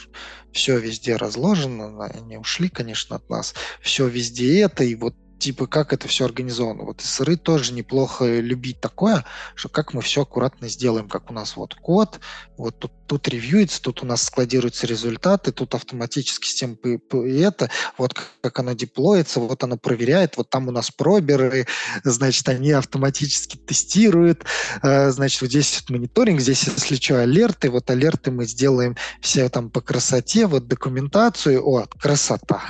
[0.52, 5.92] все везде разложено, они ушли, конечно, от нас, все везде это, и вот типа, как
[5.92, 6.84] это все организовано.
[6.84, 9.24] Вот сыры тоже неплохо любить такое,
[9.54, 12.20] что как мы все аккуратно сделаем, как у нас вот код,
[12.56, 18.14] вот тут, тут ревьюется, тут у нас складируются результаты, тут автоматически система и это, вот
[18.40, 21.66] как оно деплоится, вот оно проверяет, вот там у нас проберы,
[22.04, 24.44] значит, они автоматически тестируют,
[24.82, 29.70] э, значит, вот здесь мониторинг, здесь, если что, алерты, вот алерты мы сделаем все там
[29.70, 32.64] по красоте, вот документацию, о, красота.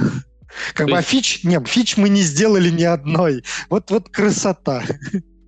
[0.74, 3.44] Как То бы, а фич, не, фич мы не сделали ни одной.
[3.68, 4.84] Вот, вот красота.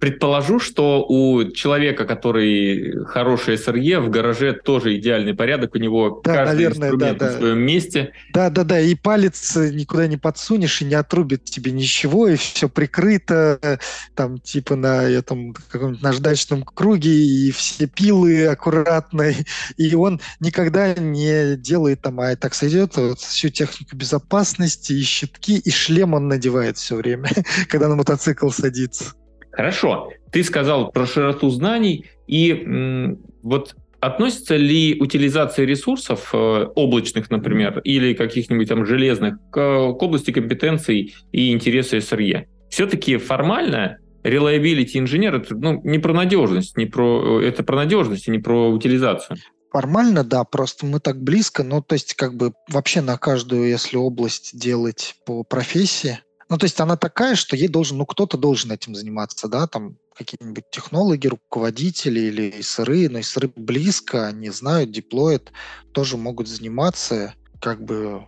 [0.00, 6.34] Предположу, что у человека, который хороший SRE, в гараже тоже идеальный порядок, у него да,
[6.34, 7.38] каждый наверное, инструмент да, на да.
[7.38, 8.12] своем месте.
[8.32, 12.70] Да, да, да, и палец никуда не подсунешь и не отрубит тебе ничего, и все
[12.70, 13.78] прикрыто,
[14.14, 19.34] там, типа на этом каком-нибудь наждачном круге, и все пилы аккуратно,
[19.76, 25.58] и он никогда не делает там, а так сойдет, вот, всю технику безопасности, и щитки,
[25.58, 27.28] и шлем он надевает все время,
[27.68, 29.12] когда на мотоцикл садится.
[29.52, 30.10] Хорошо.
[30.32, 38.14] Ты сказал про широту знаний, и вот относится ли утилизация ресурсов, э, облачных, например, или
[38.14, 42.46] каких-нибудь там железных, к, к области компетенций и интереса SRE?
[42.70, 48.30] Все-таки формально reliability инженер это ну, не про надежность, не про, это про надежность, и
[48.30, 49.38] не про утилизацию.
[49.72, 53.96] Формально, да, просто мы так близко, ну, то есть, как бы вообще на каждую, если
[53.96, 56.18] область делать по профессии,
[56.50, 59.96] ну, то есть она такая, что ей должен, ну, кто-то должен этим заниматься, да, там
[60.16, 65.52] какие-нибудь технологи, руководители или СРы, но СРы близко, они знают, деплоят,
[65.92, 68.26] тоже могут заниматься, как бы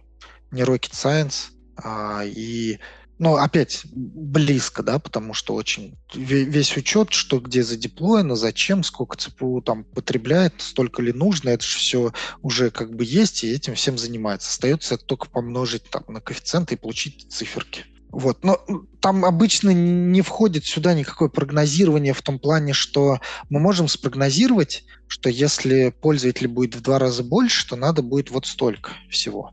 [0.53, 2.79] не rocket science, а, и
[3.19, 9.63] ну, опять, близко, да, потому что очень весь учет, что где задеплоено, зачем, сколько ЦПУ
[9.63, 13.99] там потребляет, столько ли нужно, это же все уже как бы есть, и этим всем
[13.99, 14.49] занимается.
[14.49, 17.87] Остается только помножить там на коэффициенты и получить циферки.
[18.13, 18.45] Вот.
[18.45, 18.61] Но
[19.01, 25.31] там обычно не входит сюда никакое прогнозирование в том плане, что мы можем спрогнозировать, что
[25.31, 29.53] если пользователей будет в два раза больше, то надо будет вот столько всего.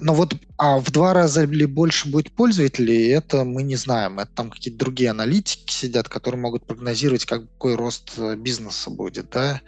[0.00, 4.18] Но вот а в два раза или больше будет пользователей, это мы не знаем.
[4.18, 9.60] Это там какие-то другие аналитики сидят, которые могут прогнозировать, какой рост э, бизнеса будет, да,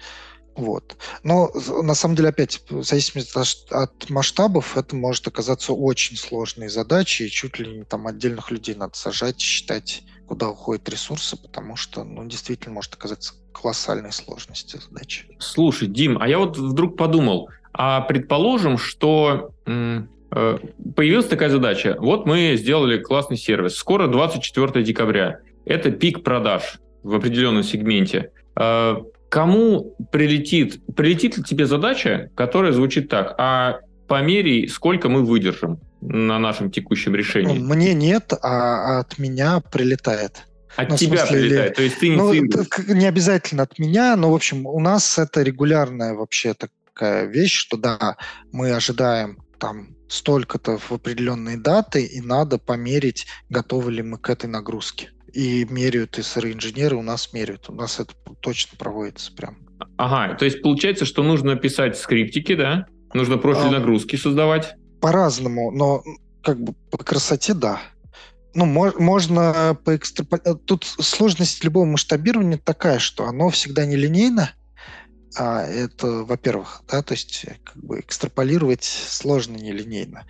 [0.57, 0.97] вот.
[1.23, 1.51] Но
[1.83, 3.37] на самом деле, опять, в зависимости
[3.73, 8.75] от масштабов, это может оказаться очень сложной задачей, и чуть ли не там отдельных людей
[8.75, 15.27] надо сажать, считать, куда уходят ресурсы, потому что, ну, действительно может оказаться колоссальной сложностью задачи.
[15.39, 20.03] Слушай, Дим, а я вот вдруг подумал, а предположим, что э,
[20.97, 21.97] появилась такая задача.
[21.99, 23.75] Вот мы сделали классный сервис.
[23.77, 25.41] Скоро 24 декабря.
[25.65, 28.31] Это пик продаж в определенном сегменте.
[29.35, 36.39] Кому прилетит, прилетит ли тебе задача, которая звучит так, а померяй, сколько мы выдержим на
[36.39, 37.59] нашем текущем решении?
[37.59, 40.47] Ну, мне нет, а от меня прилетает.
[40.76, 41.74] От ну, тебя смысле, прилетает, или...
[41.74, 42.32] то есть ты не ну,
[42.95, 47.76] Не обязательно от меня, но, в общем, у нас это регулярная вообще такая вещь, что
[47.76, 48.16] да,
[48.53, 54.47] мы ожидаем там столько-то в определенные даты, и надо померить, готовы ли мы к этой
[54.47, 57.68] нагрузке и меряют, и сыры-инженеры у нас меряют.
[57.68, 59.59] У нас это точно проводится прям.
[59.97, 62.87] Ага, то есть получается, что нужно писать скриптики, да?
[63.12, 64.74] Нужно профиль а, нагрузки создавать?
[65.01, 66.03] По-разному, но
[66.43, 67.80] как бы по красоте, да.
[68.55, 70.28] Ну, мож, можно по экстрап...
[70.64, 74.53] Тут сложность любого масштабирования такая, что оно всегда нелинейно.
[75.37, 80.26] А это, во-первых, да, то есть как бы экстраполировать сложно нелинейно.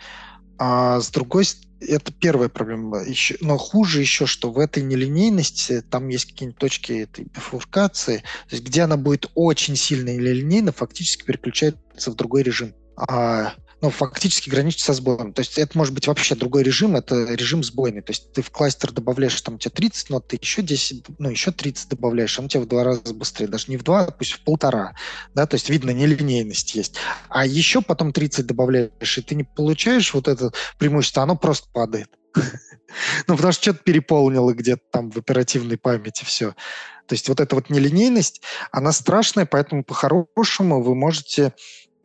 [0.59, 1.45] А с другой
[1.81, 3.03] это первая проблема.
[3.03, 8.55] Еще, но хуже еще, что в этой нелинейности там есть какие-нибудь точки этой бифуркации, то
[8.55, 12.75] есть где она будет очень сильно нелинейно, фактически переключается в другой режим.
[12.97, 15.33] А ну, фактически граничит со сбоем.
[15.33, 18.03] То есть это может быть вообще другой режим, это режим сбойный.
[18.03, 21.31] То есть ты в кластер добавляешь, там у тебя 30 нот, ты еще 10, ну,
[21.31, 24.11] еще 30 добавляешь, он у тебя в два раза быстрее, даже не в два, а
[24.11, 24.95] пусть в полтора.
[25.35, 26.97] Да, то есть видно, нелинейность есть.
[27.29, 32.09] А еще потом 30 добавляешь, и ты не получаешь вот это преимущество, оно просто падает.
[33.27, 36.55] Ну, потому что что-то переполнило где-то там в оперативной памяти все.
[37.07, 41.53] То есть вот эта вот нелинейность, она страшная, поэтому по-хорошему вы можете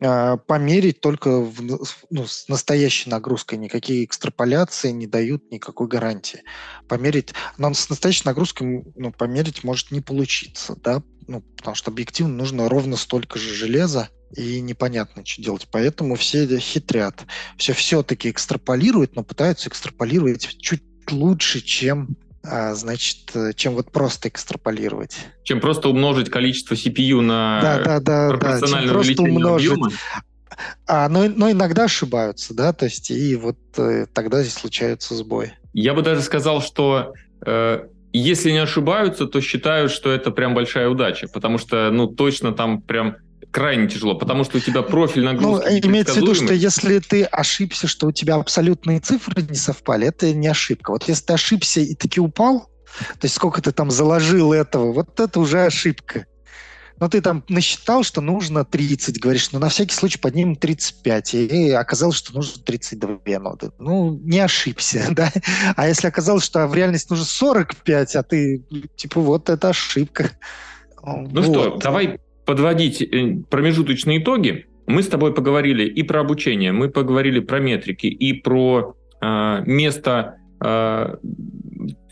[0.00, 1.62] померить только в,
[2.10, 3.58] ну, с настоящей нагрузкой.
[3.58, 6.42] Никакие экстраполяции не дают никакой гарантии.
[6.88, 12.34] Померить, но с настоящей нагрузкой ну, померить может не получиться, да, ну, потому что объективно
[12.34, 15.68] нужно ровно столько же железа, и непонятно, что делать.
[15.70, 17.26] Поэтому все хитрят.
[17.56, 24.28] Все все-таки экстраполируют, но пытаются экстраполировать чуть лучше, чем а, значит, э, чем вот просто
[24.28, 25.16] экстраполировать.
[25.42, 29.70] Чем просто умножить количество CPU на да, да, да, пропорциональное да, чем умножить.
[29.70, 29.90] объема?
[30.86, 35.52] А, но, но иногда ошибаются, да, то есть и вот э, тогда здесь случается сбой.
[35.72, 37.14] Я бы даже сказал, что
[37.46, 42.52] э, если не ошибаются, то считают, что это прям большая удача, потому что, ну, точно
[42.52, 43.16] там прям
[43.50, 47.24] крайне тяжело, потому что у тебя профиль нагрузки Ну, имеется в виду, что если ты
[47.24, 50.90] ошибся, что у тебя абсолютные цифры не совпали, это не ошибка.
[50.90, 52.70] Вот если ты ошибся и таки упал,
[53.18, 56.26] то есть сколько ты там заложил этого, вот это уже ошибка.
[56.98, 61.70] Но ты там насчитал, что нужно 30, говоришь, ну на всякий случай поднимем 35, и
[61.70, 63.70] оказалось, что нужно 32 ноды.
[63.78, 65.32] Ну, не ошибся, да?
[65.76, 68.62] А если оказалось, что в реальности нужно 45, а ты,
[68.96, 70.30] типа, вот это ошибка.
[71.02, 71.44] Ну вот.
[71.44, 72.20] что, давай
[72.50, 78.08] подводить э, промежуточные итоги, мы с тобой поговорили и про обучение, мы поговорили про метрики
[78.08, 81.14] и про э, место э,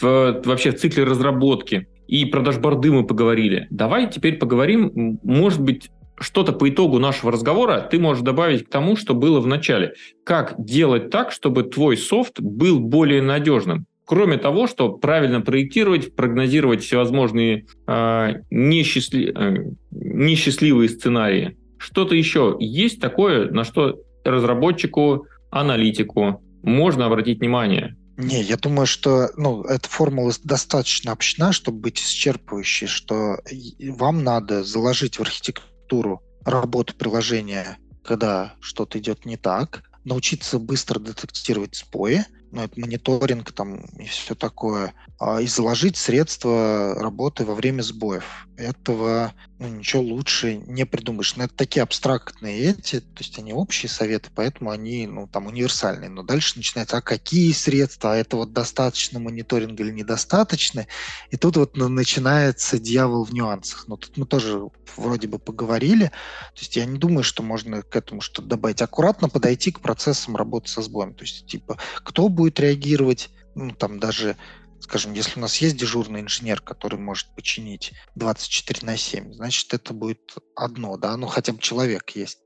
[0.00, 3.66] в, вообще в цикле разработки, и про дашборды мы поговорили.
[3.70, 8.94] Давай теперь поговорим, может быть, что-то по итогу нашего разговора ты можешь добавить к тому,
[8.94, 9.94] что было в начале.
[10.22, 13.86] Как делать так, чтобы твой софт был более надежным?
[14.08, 19.74] Кроме того, что правильно проектировать, прогнозировать всевозможные э, несчастли...
[20.08, 21.56] несчастливые сценарии.
[21.78, 27.96] Что-то еще есть такое, на что разработчику, аналитику можно обратить внимание?
[28.16, 33.38] Не, я думаю, что ну, эта формула достаточно общена, чтобы быть исчерпывающей, что
[33.80, 41.76] вам надо заложить в архитектуру работу приложения, когда что-то идет не так, научиться быстро детектировать
[41.76, 47.82] сбои, ну, это мониторинг там и все такое, а, и заложить средства работы во время
[47.82, 48.47] сбоев.
[48.58, 51.36] Этого ну, ничего лучше не придумаешь.
[51.36, 56.10] Но это такие абстрактные эти, то есть они общие советы, поэтому они ну, там универсальные.
[56.10, 60.88] Но дальше начинается, а какие средства, а это вот достаточно мониторинга или недостаточно?
[61.30, 63.86] И тут вот начинается дьявол в нюансах.
[63.86, 64.60] Но тут мы тоже
[64.96, 66.06] вроде бы поговорили.
[66.06, 68.82] То есть я не думаю, что можно к этому что-то добавить.
[68.82, 71.14] Аккуратно подойти к процессам работы со сбоем.
[71.14, 74.36] То есть типа, кто будет реагировать, ну, там даже
[74.80, 79.92] скажем, если у нас есть дежурный инженер, который может починить 24 на 7, значит, это
[79.92, 82.38] будет одно, да, ну, хотя бы человек есть.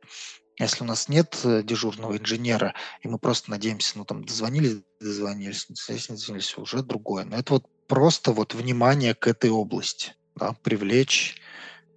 [0.58, 5.66] Если у нас нет э, дежурного инженера, и мы просто надеемся, ну, там, дозвонились, дозвонились,
[5.68, 7.24] дозвонились, уже другое.
[7.24, 11.40] Но это вот просто вот внимание к этой области, да, привлечь,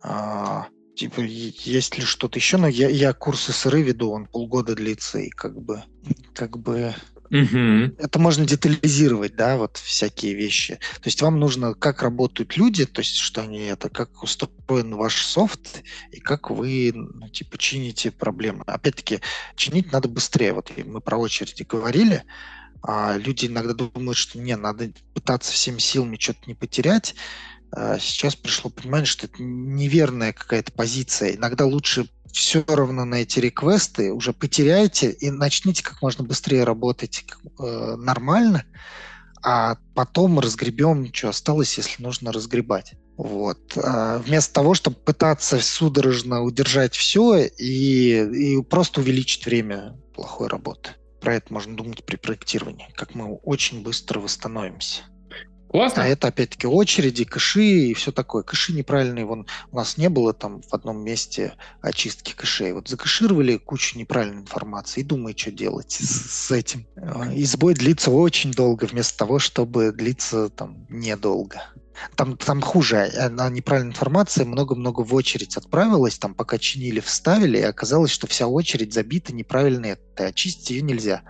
[0.01, 5.19] а, типа, есть ли что-то еще, но я, я курсы сыры веду, он полгода длится,
[5.19, 5.83] и как бы,
[6.33, 6.95] как бы
[7.31, 7.95] Угу.
[7.97, 10.75] Это можно детализировать, да, вот всякие вещи.
[10.75, 15.25] То есть вам нужно, как работают люди, то есть что они это, как устроен ваш
[15.25, 18.63] софт и как вы, ну, типа, чините проблемы.
[18.67, 19.21] Опять-таки,
[19.55, 20.53] чинить надо быстрее.
[20.53, 22.23] Вот мы про очереди говорили,
[22.83, 27.15] а люди иногда думают, что не, надо пытаться всеми силами что-то не потерять.
[27.71, 31.35] А сейчас пришло понимание, что это неверная какая-то позиция.
[31.35, 37.23] Иногда лучше все равно на эти реквесты уже потеряйте и начните как можно быстрее работать
[37.59, 38.65] э, нормально,
[39.41, 42.95] а потом разгребем, что осталось, если нужно разгребать.
[43.15, 43.77] Вот.
[43.77, 50.89] А вместо того, чтобы пытаться судорожно удержать все и, и просто увеличить время плохой работы.
[51.21, 55.03] Про это можно думать при проектировании, как мы очень быстро восстановимся.
[55.75, 56.03] Классно.
[56.03, 58.43] А это опять-таки очереди, кэши и все такое.
[58.43, 62.73] Кэши неправильные, вон у нас не было там в одном месте очистки кэшей.
[62.73, 66.87] Вот закэшировали кучу неправильной информации и думай, что делать с, с этим.
[67.33, 71.61] И сбой длится очень долго, вместо того, чтобы длиться там недолго.
[72.15, 77.63] Там, там хуже, она неправильная информация, много-много в очередь отправилась, там пока чинили, вставили, и
[77.63, 81.23] оказалось, что вся очередь забита неправильной, очистить ее нельзя.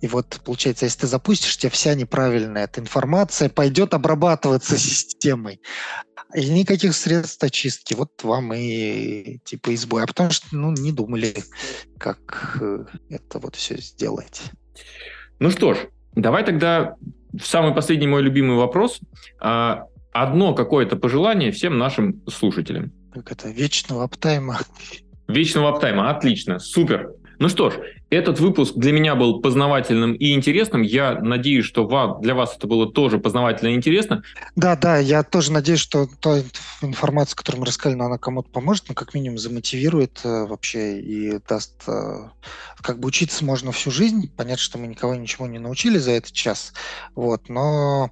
[0.00, 5.60] И вот, получается, если ты запустишь, у тебя вся неправильная эта информация пойдет обрабатываться системой.
[6.34, 7.94] И никаких средств очистки.
[7.94, 10.04] Вот вам и типа избой.
[10.04, 11.34] А потому что, ну, не думали,
[11.98, 14.42] как э, это вот все сделать.
[15.40, 15.78] Ну что ж,
[16.14, 16.94] давай тогда
[17.42, 19.00] самый последний мой любимый вопрос.
[19.40, 22.92] А, одно какое-то пожелание всем нашим слушателям.
[23.12, 24.60] Как это, вечного аптайма.
[25.28, 27.10] Вечного аптайма, отлично, супер.
[27.40, 27.80] Ну что ж,
[28.10, 30.82] этот выпуск для меня был познавательным и интересным.
[30.82, 34.22] Я надеюсь, что вам, для вас это было тоже познавательно и интересно.
[34.56, 36.42] Да, да, я тоже надеюсь, что та
[36.82, 41.82] информация, которую мы рассказали, она кому-то поможет, но как минимум замотивирует э, вообще и даст...
[41.86, 42.28] Э,
[42.82, 44.30] как бы учиться можно всю жизнь.
[44.36, 46.74] Понятно, что мы никого ничего не научили за этот час,
[47.14, 48.10] вот, но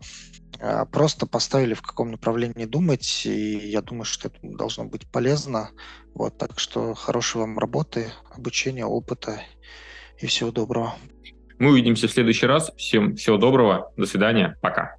[0.93, 5.71] просто поставили в каком направлении думать, и я думаю, что это должно быть полезно.
[6.15, 9.41] Вот, так что хорошей вам работы, обучения, опыта
[10.21, 10.95] и всего доброго.
[11.59, 12.73] Мы увидимся в следующий раз.
[12.77, 13.93] Всем всего доброго.
[13.97, 14.57] До свидания.
[14.61, 14.98] Пока.